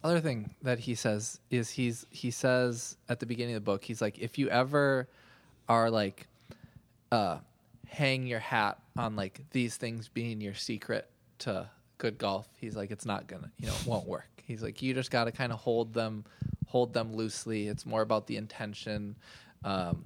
[0.03, 3.85] other thing that he says is he's he says at the beginning of the book
[3.85, 5.09] he's like if you ever
[5.69, 6.27] are like
[7.13, 7.39] uh
[7.87, 11.69] hang your hat on like these things being your secret to
[11.99, 14.95] good golf he's like it's not gonna you know it won't work he's like you
[14.95, 16.25] just got to kind of hold them
[16.67, 19.15] hold them loosely it's more about the intention
[19.65, 20.05] um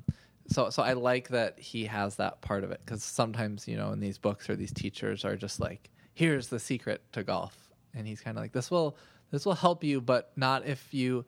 [0.49, 3.93] so so i like that he has that part of it because sometimes you know
[3.93, 7.57] in these books or these teachers are just like here's the secret to golf.
[7.93, 8.97] And he's kind of like this will
[9.31, 11.25] this will help you but not if you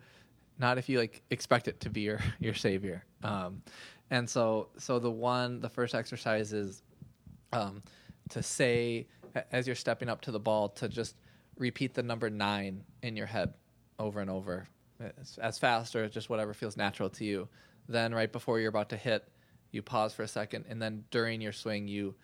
[0.58, 3.04] not if you like expect it to be your your savior.
[3.22, 3.62] Um
[4.10, 6.82] and so so the one the first exercise is
[7.52, 7.82] um
[8.30, 9.06] to say
[9.52, 11.16] as you're stepping up to the ball to just
[11.58, 13.52] repeat the number nine in your head
[13.98, 14.66] over and over
[15.00, 17.48] as, as fast or just whatever feels natural to you.
[17.88, 19.28] Then right before you're about to hit
[19.72, 22.14] you pause for a second and then during your swing you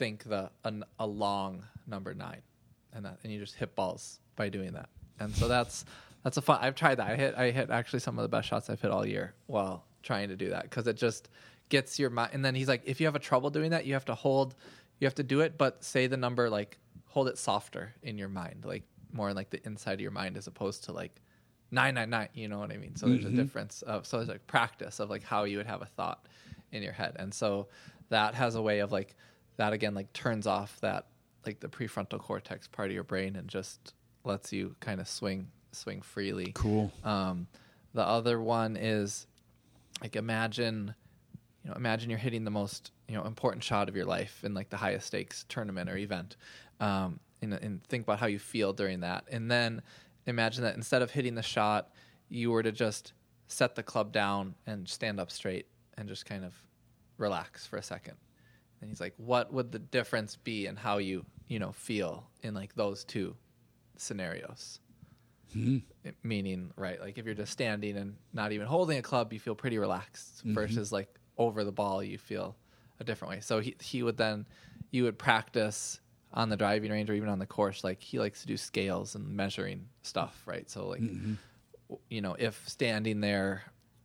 [0.00, 2.40] think the an, a long number nine
[2.94, 4.88] and that, and you just hit balls by doing that.
[5.20, 5.84] And so that's
[6.24, 6.58] that's a fun.
[6.62, 7.06] I've tried that.
[7.06, 9.84] I hit I hit actually some of the best shots I've hit all year while
[10.02, 11.28] trying to do that because it just
[11.68, 12.30] gets your mind.
[12.32, 14.54] And then he's like, if you have a trouble doing that, you have to hold,
[14.98, 18.30] you have to do it, but say the number like hold it softer in your
[18.30, 21.20] mind, like more in like the inside of your mind as opposed to like
[21.70, 22.30] nine nine nine.
[22.32, 22.96] You know what I mean?
[22.96, 23.36] So there's a mm-hmm.
[23.36, 26.26] difference of so there's like practice of like how you would have a thought
[26.72, 27.68] in your head, and so
[28.08, 29.14] that has a way of like
[29.60, 31.06] that again like turns off that
[31.44, 33.92] like the prefrontal cortex part of your brain and just
[34.24, 36.52] lets you kind of swing swing freely.
[36.54, 36.90] cool.
[37.04, 37.46] Um,
[37.92, 39.26] the other one is
[40.00, 40.94] like imagine,
[41.62, 44.54] you know, imagine you're hitting the most you know important shot of your life in
[44.54, 46.36] like the highest stakes tournament or event,
[46.80, 49.82] um, and, and think about how you feel during that, and then
[50.26, 51.90] imagine that instead of hitting the shot,
[52.30, 53.12] you were to just
[53.46, 55.66] set the club down and stand up straight
[55.98, 56.54] and just kind of
[57.18, 58.16] relax for a second.
[58.80, 62.54] And he's like, "What would the difference be in how you you know feel in
[62.54, 63.36] like those two
[63.96, 64.80] scenarios?"
[65.52, 65.78] Hmm.
[66.04, 69.40] It- meaning right like if you're just standing and not even holding a club you
[69.40, 70.54] feel pretty relaxed mm-hmm.
[70.54, 71.08] versus like
[71.38, 72.56] over the ball you feel
[73.00, 73.40] a different way.
[73.40, 74.46] So he, he would then
[74.92, 76.00] you would practice
[76.32, 79.16] on the driving range or even on the course like he likes to do scales
[79.16, 80.70] and measuring stuff right?
[80.70, 81.34] So like mm-hmm.
[81.88, 83.64] w- you know if standing there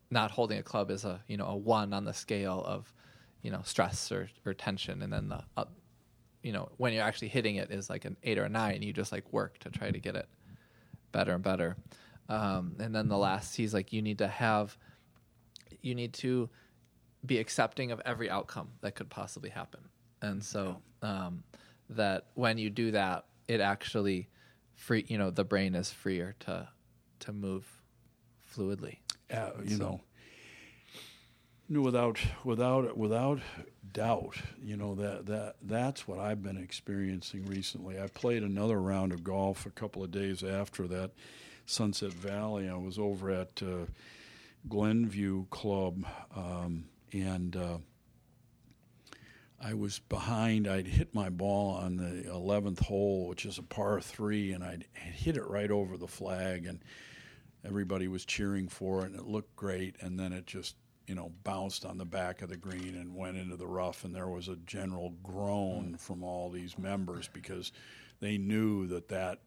[0.09, 2.91] not holding a club is a you know a one on the scale of
[3.45, 5.65] you know stress or, or tension and then the uh,
[6.41, 8.91] you know when you're actually hitting it is like an eight or a nine you
[8.91, 10.27] just like work to try to get it
[11.15, 11.77] better and better.
[12.27, 14.77] Um, and then the last, he's like, you need to have,
[15.81, 16.49] you need to
[17.25, 19.79] be accepting of every outcome that could possibly happen.
[20.21, 21.43] And so um,
[21.89, 24.27] that when you do that, it actually
[24.73, 26.67] free, you know, the brain is freer to
[27.19, 27.65] to move
[28.53, 28.97] fluidly.
[29.31, 30.01] uh, you know, no,
[31.69, 33.39] without without without
[33.91, 37.99] doubt, you know that that that's what I've been experiencing recently.
[37.99, 41.11] I played another round of golf a couple of days after that
[41.65, 42.69] Sunset Valley.
[42.69, 43.85] I was over at uh,
[44.67, 46.05] Glenview Club,
[46.35, 47.77] um, and uh,
[49.59, 50.67] I was behind.
[50.67, 54.85] I'd hit my ball on the eleventh hole, which is a par three, and I'd
[54.93, 56.79] hit it right over the flag, and
[57.65, 59.95] everybody was cheering for it, and it looked great.
[60.01, 60.75] And then it just,
[61.07, 64.15] you know, bounced on the back of the green and went into the rough, and
[64.15, 67.71] there was a general groan from all these members because
[68.19, 69.39] they knew that that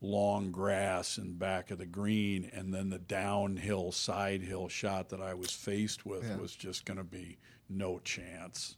[0.00, 5.20] long grass in back of the green and then the downhill side hill shot that
[5.20, 6.36] I was faced with Yeah.
[6.36, 7.38] was just going to be
[7.68, 8.76] no chance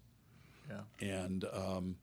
[0.69, 0.83] Yeah.
[1.01, 1.97] and um,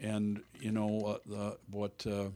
[0.00, 2.28] and you know uh, the, what uh,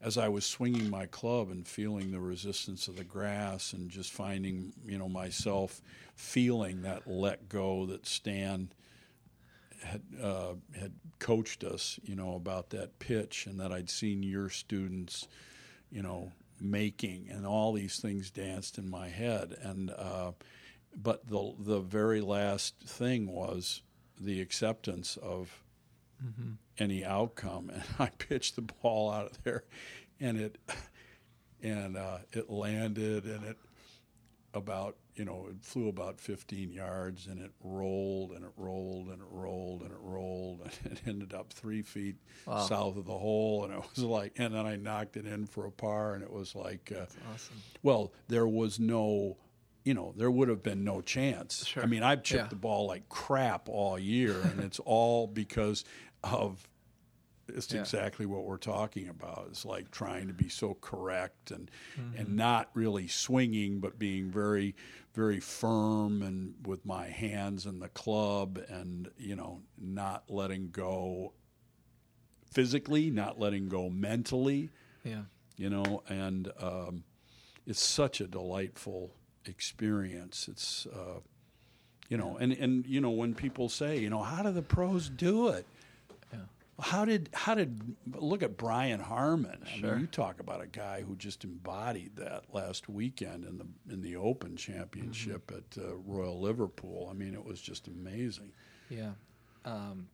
[0.00, 4.12] as I was swinging my club and feeling the resistance of the grass and just
[4.12, 5.80] finding, you know, myself
[6.14, 8.70] feeling that let go that Stan
[9.82, 14.48] had uh, had coached us, you know, about that pitch and that I'd seen your
[14.48, 15.26] students,
[15.90, 20.32] you know, making and all these things danced in my head and uh,
[20.96, 23.82] but the the very last thing was
[24.20, 25.62] the acceptance of
[26.24, 26.52] mm-hmm.
[26.78, 27.70] Any outcome.
[27.70, 29.64] And I pitched the ball out of there,
[30.20, 30.58] and it
[31.62, 33.56] and uh, it landed, and it
[34.54, 39.20] about you know it flew about 15 yards, and it rolled and it rolled and
[39.20, 42.16] it rolled and it rolled, and it ended up three feet
[42.46, 42.60] wow.
[42.66, 45.66] south of the hole, and it was like, and then I knocked it in for
[45.66, 47.56] a par, and it was like, uh, awesome.
[47.82, 49.36] well, there was no
[49.84, 51.64] you know, there would have been no chance.
[51.64, 51.82] Sure.
[51.82, 52.48] I mean, I've chipped yeah.
[52.48, 55.82] the ball like crap all year, and it's all because
[56.24, 56.66] of
[57.48, 57.80] it's yeah.
[57.80, 59.46] exactly what we're talking about.
[59.48, 62.18] It's like trying to be so correct and mm-hmm.
[62.18, 64.74] and not really swinging, but being very
[65.14, 71.32] very firm and with my hands in the club, and you know, not letting go
[72.52, 74.70] physically, not letting go mentally.
[75.04, 75.22] Yeah,
[75.56, 77.04] you know, and um,
[77.66, 79.12] it's such a delightful
[79.44, 80.48] experience.
[80.50, 81.20] It's uh,
[82.08, 85.08] you know, and and you know when people say, you know, how do the pros
[85.08, 85.66] do it?
[86.80, 89.58] How did how did look at Brian Harman?
[89.66, 89.92] I sure.
[89.92, 94.00] mean, you talk about a guy who just embodied that last weekend in the in
[94.00, 95.80] the Open Championship mm-hmm.
[95.80, 97.08] at uh, Royal Liverpool.
[97.10, 98.52] I mean, it was just amazing.
[98.90, 99.12] Yeah.
[99.64, 100.06] Um,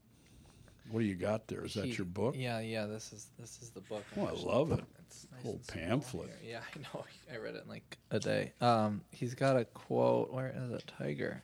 [0.90, 1.64] what do you got there?
[1.64, 2.34] Is he, that your book?
[2.36, 2.86] Yeah, yeah.
[2.86, 4.04] This is this is the book.
[4.16, 4.84] Oh, I love it.
[5.00, 6.30] It's nice whole pamphlet.
[6.42, 7.04] Yeah, I know.
[7.32, 8.52] I read it in like a day.
[8.60, 10.32] Um, he's got a quote.
[10.32, 10.90] Where is it?
[10.98, 11.42] Tiger.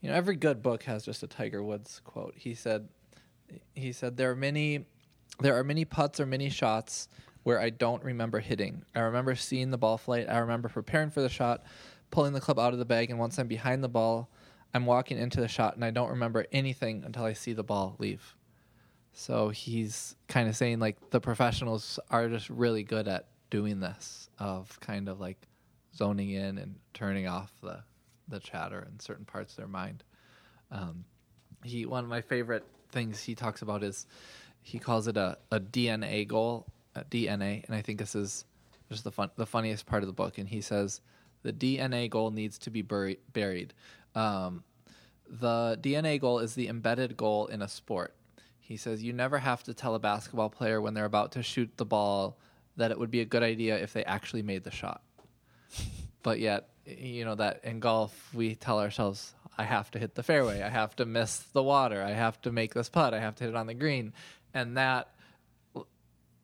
[0.00, 2.34] You know, every good book has just a Tiger Woods quote.
[2.36, 2.88] He said,
[3.74, 4.86] he said there are many,
[5.40, 7.08] there are many putts or many shots
[7.42, 8.84] where I don't remember hitting.
[8.94, 10.28] I remember seeing the ball flight.
[10.28, 11.64] I remember preparing for the shot,
[12.10, 14.30] pulling the club out of the bag, and once I'm behind the ball,
[14.74, 17.96] I'm walking into the shot, and I don't remember anything until I see the ball
[17.98, 18.36] leave.
[19.12, 24.30] So he's kind of saying like the professionals are just really good at doing this
[24.38, 25.46] of kind of like
[25.94, 27.82] zoning in and turning off the
[28.28, 30.02] the chatter in certain parts of their mind.
[30.70, 31.04] Um,
[31.62, 34.06] he one of my favorite things he talks about is
[34.62, 38.44] he calls it a, a DNA goal, a DNA, and I think this is
[38.88, 40.38] just the fun the funniest part of the book.
[40.38, 41.00] And he says
[41.42, 43.18] the DNA goal needs to be buried.
[43.32, 43.74] buried.
[44.14, 44.62] Um,
[45.28, 48.14] the DNA goal is the embedded goal in a sport.
[48.60, 51.70] He says you never have to tell a basketball player when they're about to shoot
[51.76, 52.38] the ball
[52.76, 55.02] that it would be a good idea if they actually made the shot.
[56.22, 60.22] but yet, you know that in golf we tell ourselves I have to hit the
[60.22, 63.34] fairway, I have to miss the water, I have to make this putt, I have
[63.36, 64.12] to hit it on the green,
[64.54, 65.08] and that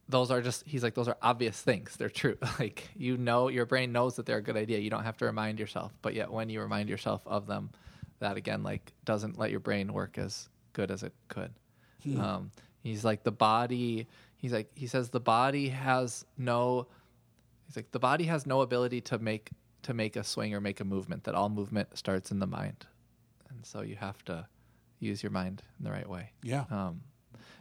[0.09, 3.67] those are just he's like those are obvious things they're true like you know your
[3.67, 6.33] brain knows that they're a good idea you don't have to remind yourself but yet
[6.33, 7.69] when you remind yourself of them
[8.19, 11.53] that again like doesn't let your brain work as good as it could
[12.03, 12.21] Hmm.
[12.21, 12.51] Um,
[12.83, 14.07] he's like the body.
[14.37, 16.87] He's like he says the body has no.
[17.67, 19.51] He's like the body has no ability to make
[19.83, 21.25] to make a swing or make a movement.
[21.25, 22.87] That all movement starts in the mind,
[23.59, 24.47] and so you have to
[25.01, 26.31] use your mind in the right way.
[26.43, 26.65] Yeah.
[26.71, 27.01] Um,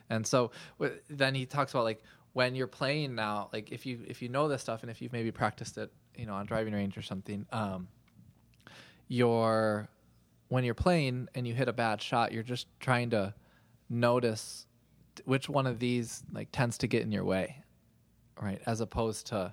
[0.10, 4.00] and so w- then he talks about like when you're playing now, like if you
[4.08, 6.74] if you know this stuff and if you've maybe practiced it, you know, on driving
[6.74, 7.88] range or something, um,
[9.08, 9.89] you're
[10.50, 13.34] when you're playing and you hit a bad shot, you're just trying to
[13.89, 14.68] notice
[15.26, 17.64] which one of these like tends to get in your way,
[18.39, 18.62] right?
[18.68, 19.52] As opposed to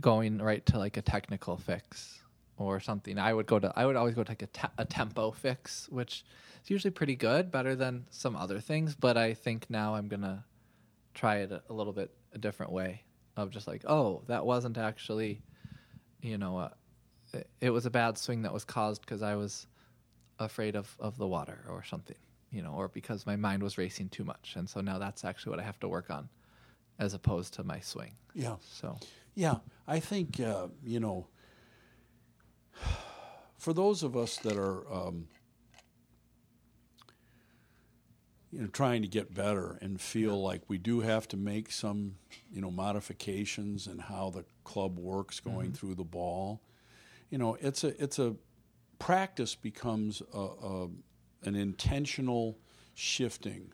[0.00, 2.19] going right to like a technical fix
[2.66, 3.18] or something.
[3.18, 5.88] I would go to I would always go to like a, te- a tempo fix,
[5.90, 6.24] which
[6.62, 8.94] is usually pretty good, better than some other things.
[8.94, 10.44] But I think now I'm gonna
[11.14, 13.02] try it a, a little bit a different way
[13.36, 15.42] of just like, oh, that wasn't actually,
[16.20, 16.70] you know, uh,
[17.32, 19.66] it, it was a bad swing that was caused because I was
[20.38, 22.16] afraid of of the water or something
[22.50, 24.54] you know, or because my mind was racing too much.
[24.56, 26.28] And so now that's actually what I have to work on
[26.98, 28.12] as opposed to my swing.
[28.34, 28.56] Yeah.
[28.60, 28.98] So,
[29.34, 29.56] yeah,
[29.86, 31.28] I think, uh, you know,
[33.60, 35.28] for those of us that are, um,
[38.50, 42.16] you know, trying to get better and feel like we do have to make some,
[42.50, 45.74] you know, modifications in how the club works going mm-hmm.
[45.74, 46.62] through the ball.
[47.28, 48.34] You know, it's a it's a
[48.98, 50.88] practice becomes a, a
[51.44, 52.58] an intentional
[52.94, 53.72] shifting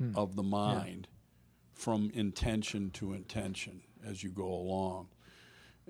[0.00, 0.16] mm.
[0.16, 1.82] of the mind yeah.
[1.82, 5.08] from intention to intention as you go along.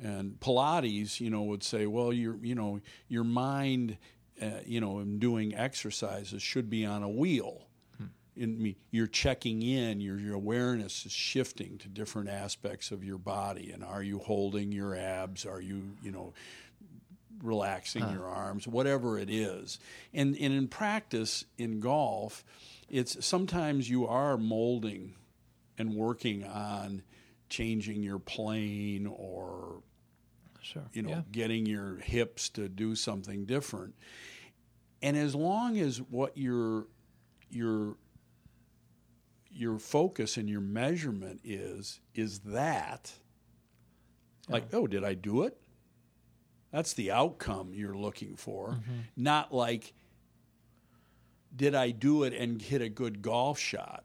[0.03, 3.97] And Pilates, you know, would say, well, your, you know, your mind,
[4.41, 7.63] uh, you know, in doing exercises should be on a wheel.
[7.97, 8.05] Hmm.
[8.37, 10.01] in me, you're checking in.
[10.01, 13.71] Your your awareness is shifting to different aspects of your body.
[13.71, 15.47] And are you holding your abs?
[15.47, 16.35] Are you you know
[17.43, 18.69] relaxing your arms?
[18.69, 19.79] Whatever it is.
[20.13, 22.45] And and in practice in golf,
[22.91, 25.15] it's sometimes you are molding
[25.79, 27.03] and working on
[27.49, 29.83] changing your plane or
[30.67, 30.83] Sure.
[30.93, 31.23] you know Yeah.
[31.31, 33.95] getting your hips to do something different
[35.03, 36.87] and as long as what your
[37.51, 37.97] your
[39.51, 43.13] your focus and your measurement is is that
[44.49, 45.57] like oh did i do it
[46.73, 49.01] that's the outcome you're looking for Mm-hmm.
[49.17, 49.93] not like
[51.55, 54.05] did i do it and hit a good golf shot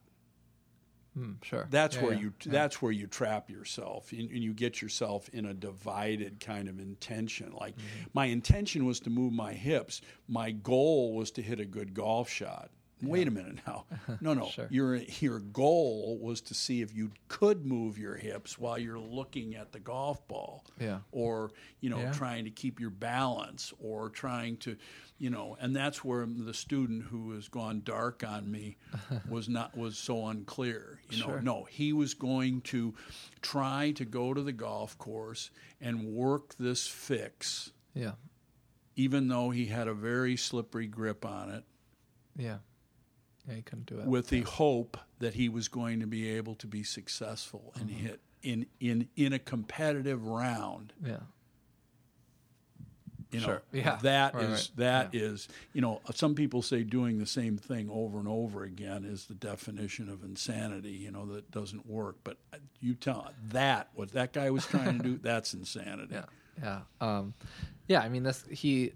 [1.18, 1.68] Mm, sure.
[1.70, 2.20] that's Yeah, where yeah.
[2.22, 6.70] you that's where you trap yourself and, and you get yourself in a divided kind
[6.70, 8.06] of intention like Mm-hmm.
[8.14, 12.30] my intention was to move my hips my goal was to hit a good golf
[12.30, 12.72] shot
[13.02, 13.86] wait a minute now
[14.22, 14.68] no no Sure.
[14.70, 19.56] your your goal was to see if you could move your hips while you're looking
[19.56, 21.00] at the golf ball Yeah.
[21.12, 22.12] or you know Yeah.
[22.12, 24.76] trying to keep your balance or trying to
[25.18, 28.78] you know and that's where the student who has gone dark on me
[29.30, 31.42] was not was so unclear you know Sure.
[31.42, 32.94] no he was going to
[33.42, 35.50] try to go to the golf course
[35.80, 38.14] and work this fix Yeah.
[38.96, 41.64] even though he had a very slippery grip on it
[42.38, 42.58] Yeah.
[43.48, 43.56] Yeah.
[43.56, 44.06] You couldn't do it.
[44.06, 48.06] with the hope that he was going to be able to be successful and Mm-hmm.
[48.06, 51.18] hit in in in a competitive round yeah.
[53.32, 53.62] You know, Sure.
[53.72, 53.96] Yeah.
[54.02, 54.72] that Right, is right.
[54.78, 59.06] that is you know some people say doing the same thing over and over again
[59.06, 60.90] is the definition of insanity.
[60.92, 62.18] You know that doesn't work.
[62.26, 62.38] But
[62.82, 66.14] you tell that what that guy was trying to do that's insanity.
[66.16, 66.26] Yeah,
[66.62, 67.34] yeah, um,
[67.88, 68.02] yeah.
[68.02, 68.92] I mean, this he,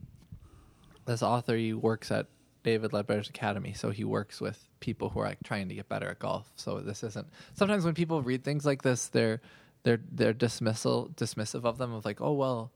[1.05, 2.27] this author, he works at
[2.65, 6.09] David Leadbetter's Academy, so he works with people who are like trying to get better
[6.09, 6.51] at golf.
[6.55, 7.27] So this isn't.
[7.53, 9.39] Sometimes when people read things like this, they're
[9.83, 12.71] they're they're dismissal dismissive of them of like, oh well,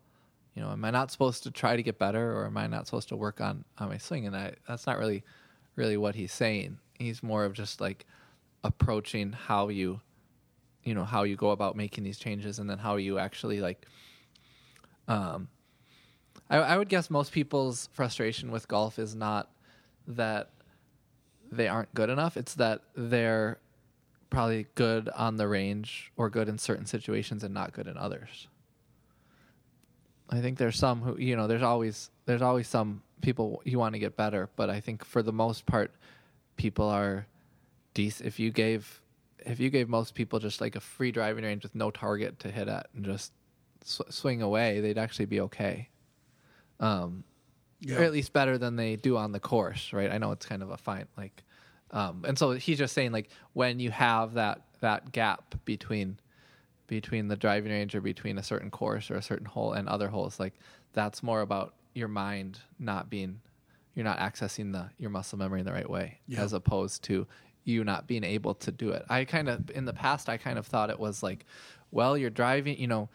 [0.53, 2.85] you know, am I not supposed to try to get better, or am I not
[2.85, 4.27] supposed to work on on my swing?
[4.27, 5.23] And I, that's not really
[5.75, 6.77] really what he's saying.
[6.99, 8.05] He's more of just like
[8.63, 10.01] approaching how you
[10.83, 13.87] you know how you go about making these changes and then how you actually like
[15.07, 15.47] um
[16.47, 19.49] I, I would guess most people's frustration with golf is not
[20.09, 20.49] that
[21.51, 22.37] they aren't good enough.
[22.37, 23.59] It's that they're
[24.29, 28.47] probably good on the range or good in certain situations and not good in others.
[30.29, 33.93] I think there's some who you know there's always there's always some people you want
[33.93, 35.91] to get better but i think for the most part
[36.55, 37.25] people are
[37.93, 39.01] decent if you gave
[39.45, 42.51] if you gave most people just like a free driving range with no target to
[42.51, 43.31] hit at and just
[43.83, 45.89] sw- swing away they'd actually be okay.
[46.79, 47.23] Um
[47.89, 50.11] or at least better than they do on the course right?
[50.11, 51.43] I know it's kind of a fine like
[51.91, 56.19] um and so he's just saying like when you have that that gap between
[56.87, 60.07] between the driving range or between a certain course or a certain hole and other
[60.09, 60.53] holes like
[60.93, 63.39] that's more about your mind not being
[63.95, 66.41] you're not accessing the your muscle memory in the right way Yeah.
[66.41, 67.27] as opposed to
[67.65, 69.03] you not being able to do it.
[69.09, 71.45] I kind of in the past i kind of thought it was like
[71.91, 73.09] well you're driving you know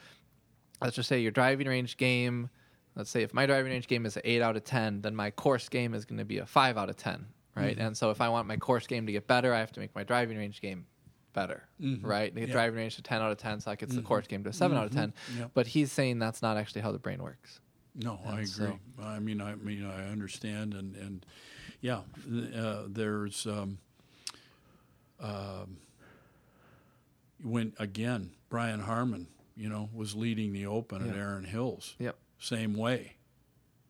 [0.81, 2.51] let's just say your driving range game
[2.97, 5.31] let's say if my driving range game is an 8 out of 10 then my
[5.31, 7.27] course game is going to be a 5 out of 10
[7.57, 7.79] right?
[7.79, 9.95] And so if i want my course game to get better i have to make
[9.95, 10.87] my driving range game
[11.33, 11.65] better
[12.03, 12.33] right?
[12.35, 12.53] The get Yeah.
[12.55, 14.53] driving range to 10 out of 10 so that gets the course game to a
[14.53, 15.51] 7 out of 10 Yep.
[15.55, 17.61] but he's saying that's not actually how the brain works.
[17.97, 18.47] No, I agree.
[18.47, 21.25] so- I mean, I mean, I understand, and and
[21.81, 22.01] yeah,
[22.57, 23.79] uh, there's um,
[25.21, 25.77] um,
[27.43, 31.23] when again Brian Harman, you know, was leading the Open at Yeah.
[31.23, 33.17] Erin Hills, yep same way,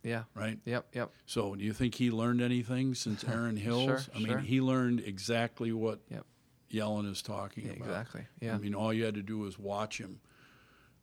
[0.02, 0.58] yeah right?
[0.64, 3.84] yep yep So, do you think he learned anything since Erin Hills?
[3.84, 4.38] Sure, I mean, sure.
[4.38, 6.24] he learned exactly what Yep.
[6.70, 7.88] Yellin is talking Yeah, about.
[7.88, 10.20] exactly yeah I mean, all you had to do was watch him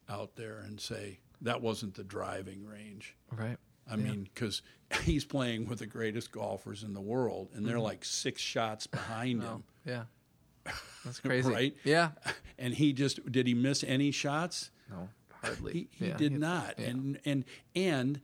[0.09, 3.15] out there and say that wasn't the driving range.
[3.31, 3.57] right
[3.89, 4.03] I Yeah.
[4.03, 4.61] mean, because
[5.03, 9.41] he's playing with the greatest golfers in the world, and they're like six shots behind
[9.41, 9.51] Mm-hmm.
[9.55, 10.03] him, yeah
[11.03, 11.75] that's crazy Right?
[11.83, 12.11] yeah
[12.59, 14.69] and he just did he miss any shots?
[14.89, 15.09] no
[15.41, 16.87] hardly He, he Yeah, did it's- not, yeah.
[16.89, 18.21] and and and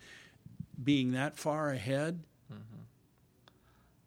[0.84, 2.24] being that far ahead,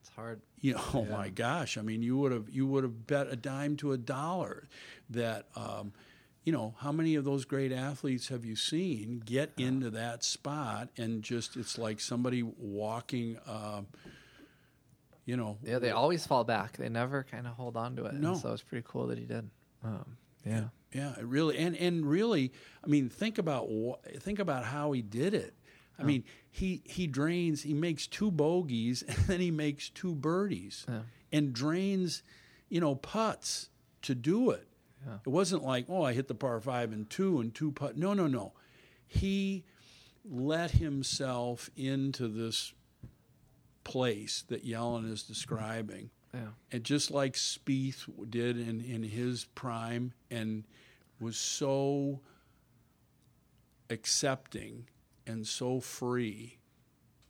[0.00, 1.16] it's hard you know, oh Yeah.
[1.16, 1.78] my gosh!
[1.78, 4.68] I mean, you would have you would have bet a dime to a dollar
[5.10, 5.46] that.
[5.56, 5.92] Um,
[6.42, 10.88] you know how many of those great athletes have you seen get into that spot
[10.96, 13.86] and just it's like somebody walking um,
[15.26, 16.78] you know Yeah, they always fall back.
[16.78, 18.12] They never kind of hold on to it.
[18.12, 18.34] and No.
[18.36, 19.50] so it's pretty cool that he did.
[19.84, 20.68] Um, yeah.
[20.92, 25.02] Yeah, it really, and and really, I mean, think about wha- think about how he
[25.02, 25.54] did it.
[25.98, 27.62] I mean, he he drains.
[27.62, 31.00] He makes two bogeys and then he makes two birdies, Yeah.
[31.30, 32.22] and drains,
[32.70, 33.68] you know, putts
[34.02, 34.66] to do it.
[35.06, 35.18] Yeah.
[35.26, 37.96] It wasn't like, oh, I hit the par five and two and two putt.
[37.96, 38.52] No, no, no.
[39.06, 39.64] He
[40.24, 42.72] let himself into this
[43.84, 46.10] place that Yellin is describing.
[46.34, 46.48] Yeah.
[46.70, 50.64] And just like Spieth did in, in his prime and
[51.20, 52.20] was so
[53.88, 54.86] accepting
[55.26, 56.58] and so free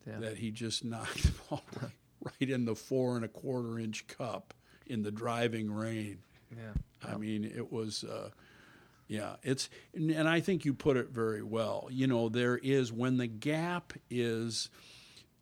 [0.06, 0.18] Yeah.
[0.20, 1.90] that he just knocked the ball right,
[2.22, 4.54] right in the four and a quarter inch cup
[4.86, 6.18] in the driving rain.
[6.54, 6.72] Yeah.
[7.02, 8.30] I mean, it was, uh,
[9.06, 11.88] yeah, it's, and, and I think you put it very well.
[11.90, 14.68] You know, there is when the gap is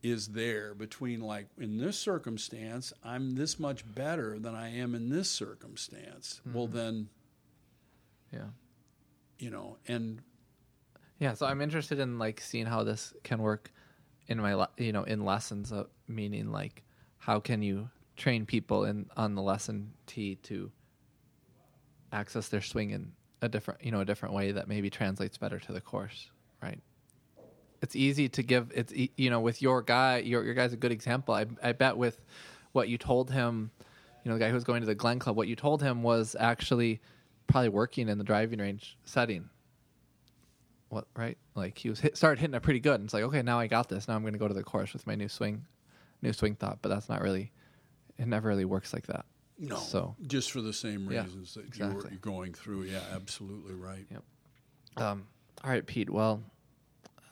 [0.02, 5.08] is there between like in this circumstance, I'm this much better than I am in
[5.10, 6.40] this circumstance.
[6.52, 7.08] Well, then,
[8.32, 8.48] Yeah.
[9.38, 10.22] you know, and
[11.18, 13.72] Yeah, so I'm interested in like seeing how this can work
[14.28, 15.72] in my le- you know in lessons.
[15.72, 16.84] Uh, meaning like
[17.18, 20.70] how can you train people in on the lesson tee to
[22.12, 25.58] access their swing in a different you know a different way that maybe translates better
[25.58, 26.30] to the course,
[26.62, 26.80] right?
[27.80, 28.72] It's easy to give.
[28.74, 31.34] It's you know with your guy, your your guy's a good example.
[31.34, 32.20] I I bet with
[32.72, 33.70] what you told him,
[34.24, 36.02] you know the guy who was going to the Glen Club, what you told him
[36.02, 37.00] was actually
[37.46, 39.48] probably working in the driving range setting
[40.90, 43.42] what right like he was hit, started hitting it pretty good and it's like okay
[43.42, 45.28] now i got this now i'm going to go to the course with my new
[45.28, 45.64] swing
[46.22, 47.52] new swing thought but that's not really
[48.18, 49.24] it never really works like that
[49.58, 52.10] no, So- just for the same Yeah, reasons that you exactly.
[52.12, 52.84] were going through.
[52.84, 54.06] Yeah, absolutely right.
[54.10, 54.22] Yep.
[54.98, 55.26] um
[55.64, 56.42] all right pete well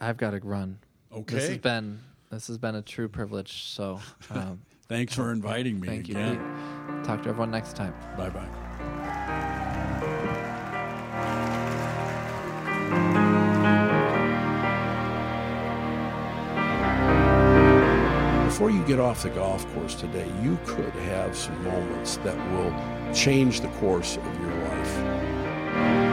[0.00, 0.78] i've got to run
[1.12, 1.34] Okay.
[1.34, 1.98] this has been
[2.30, 6.36] this has been a true privilege so um, Thanks for inviting me thank you again.
[6.96, 9.56] pete talk to everyone next time Bye bye.
[18.46, 22.72] Before you get off the golf course today, you could have some moments that will
[23.12, 26.05] change the course of your life.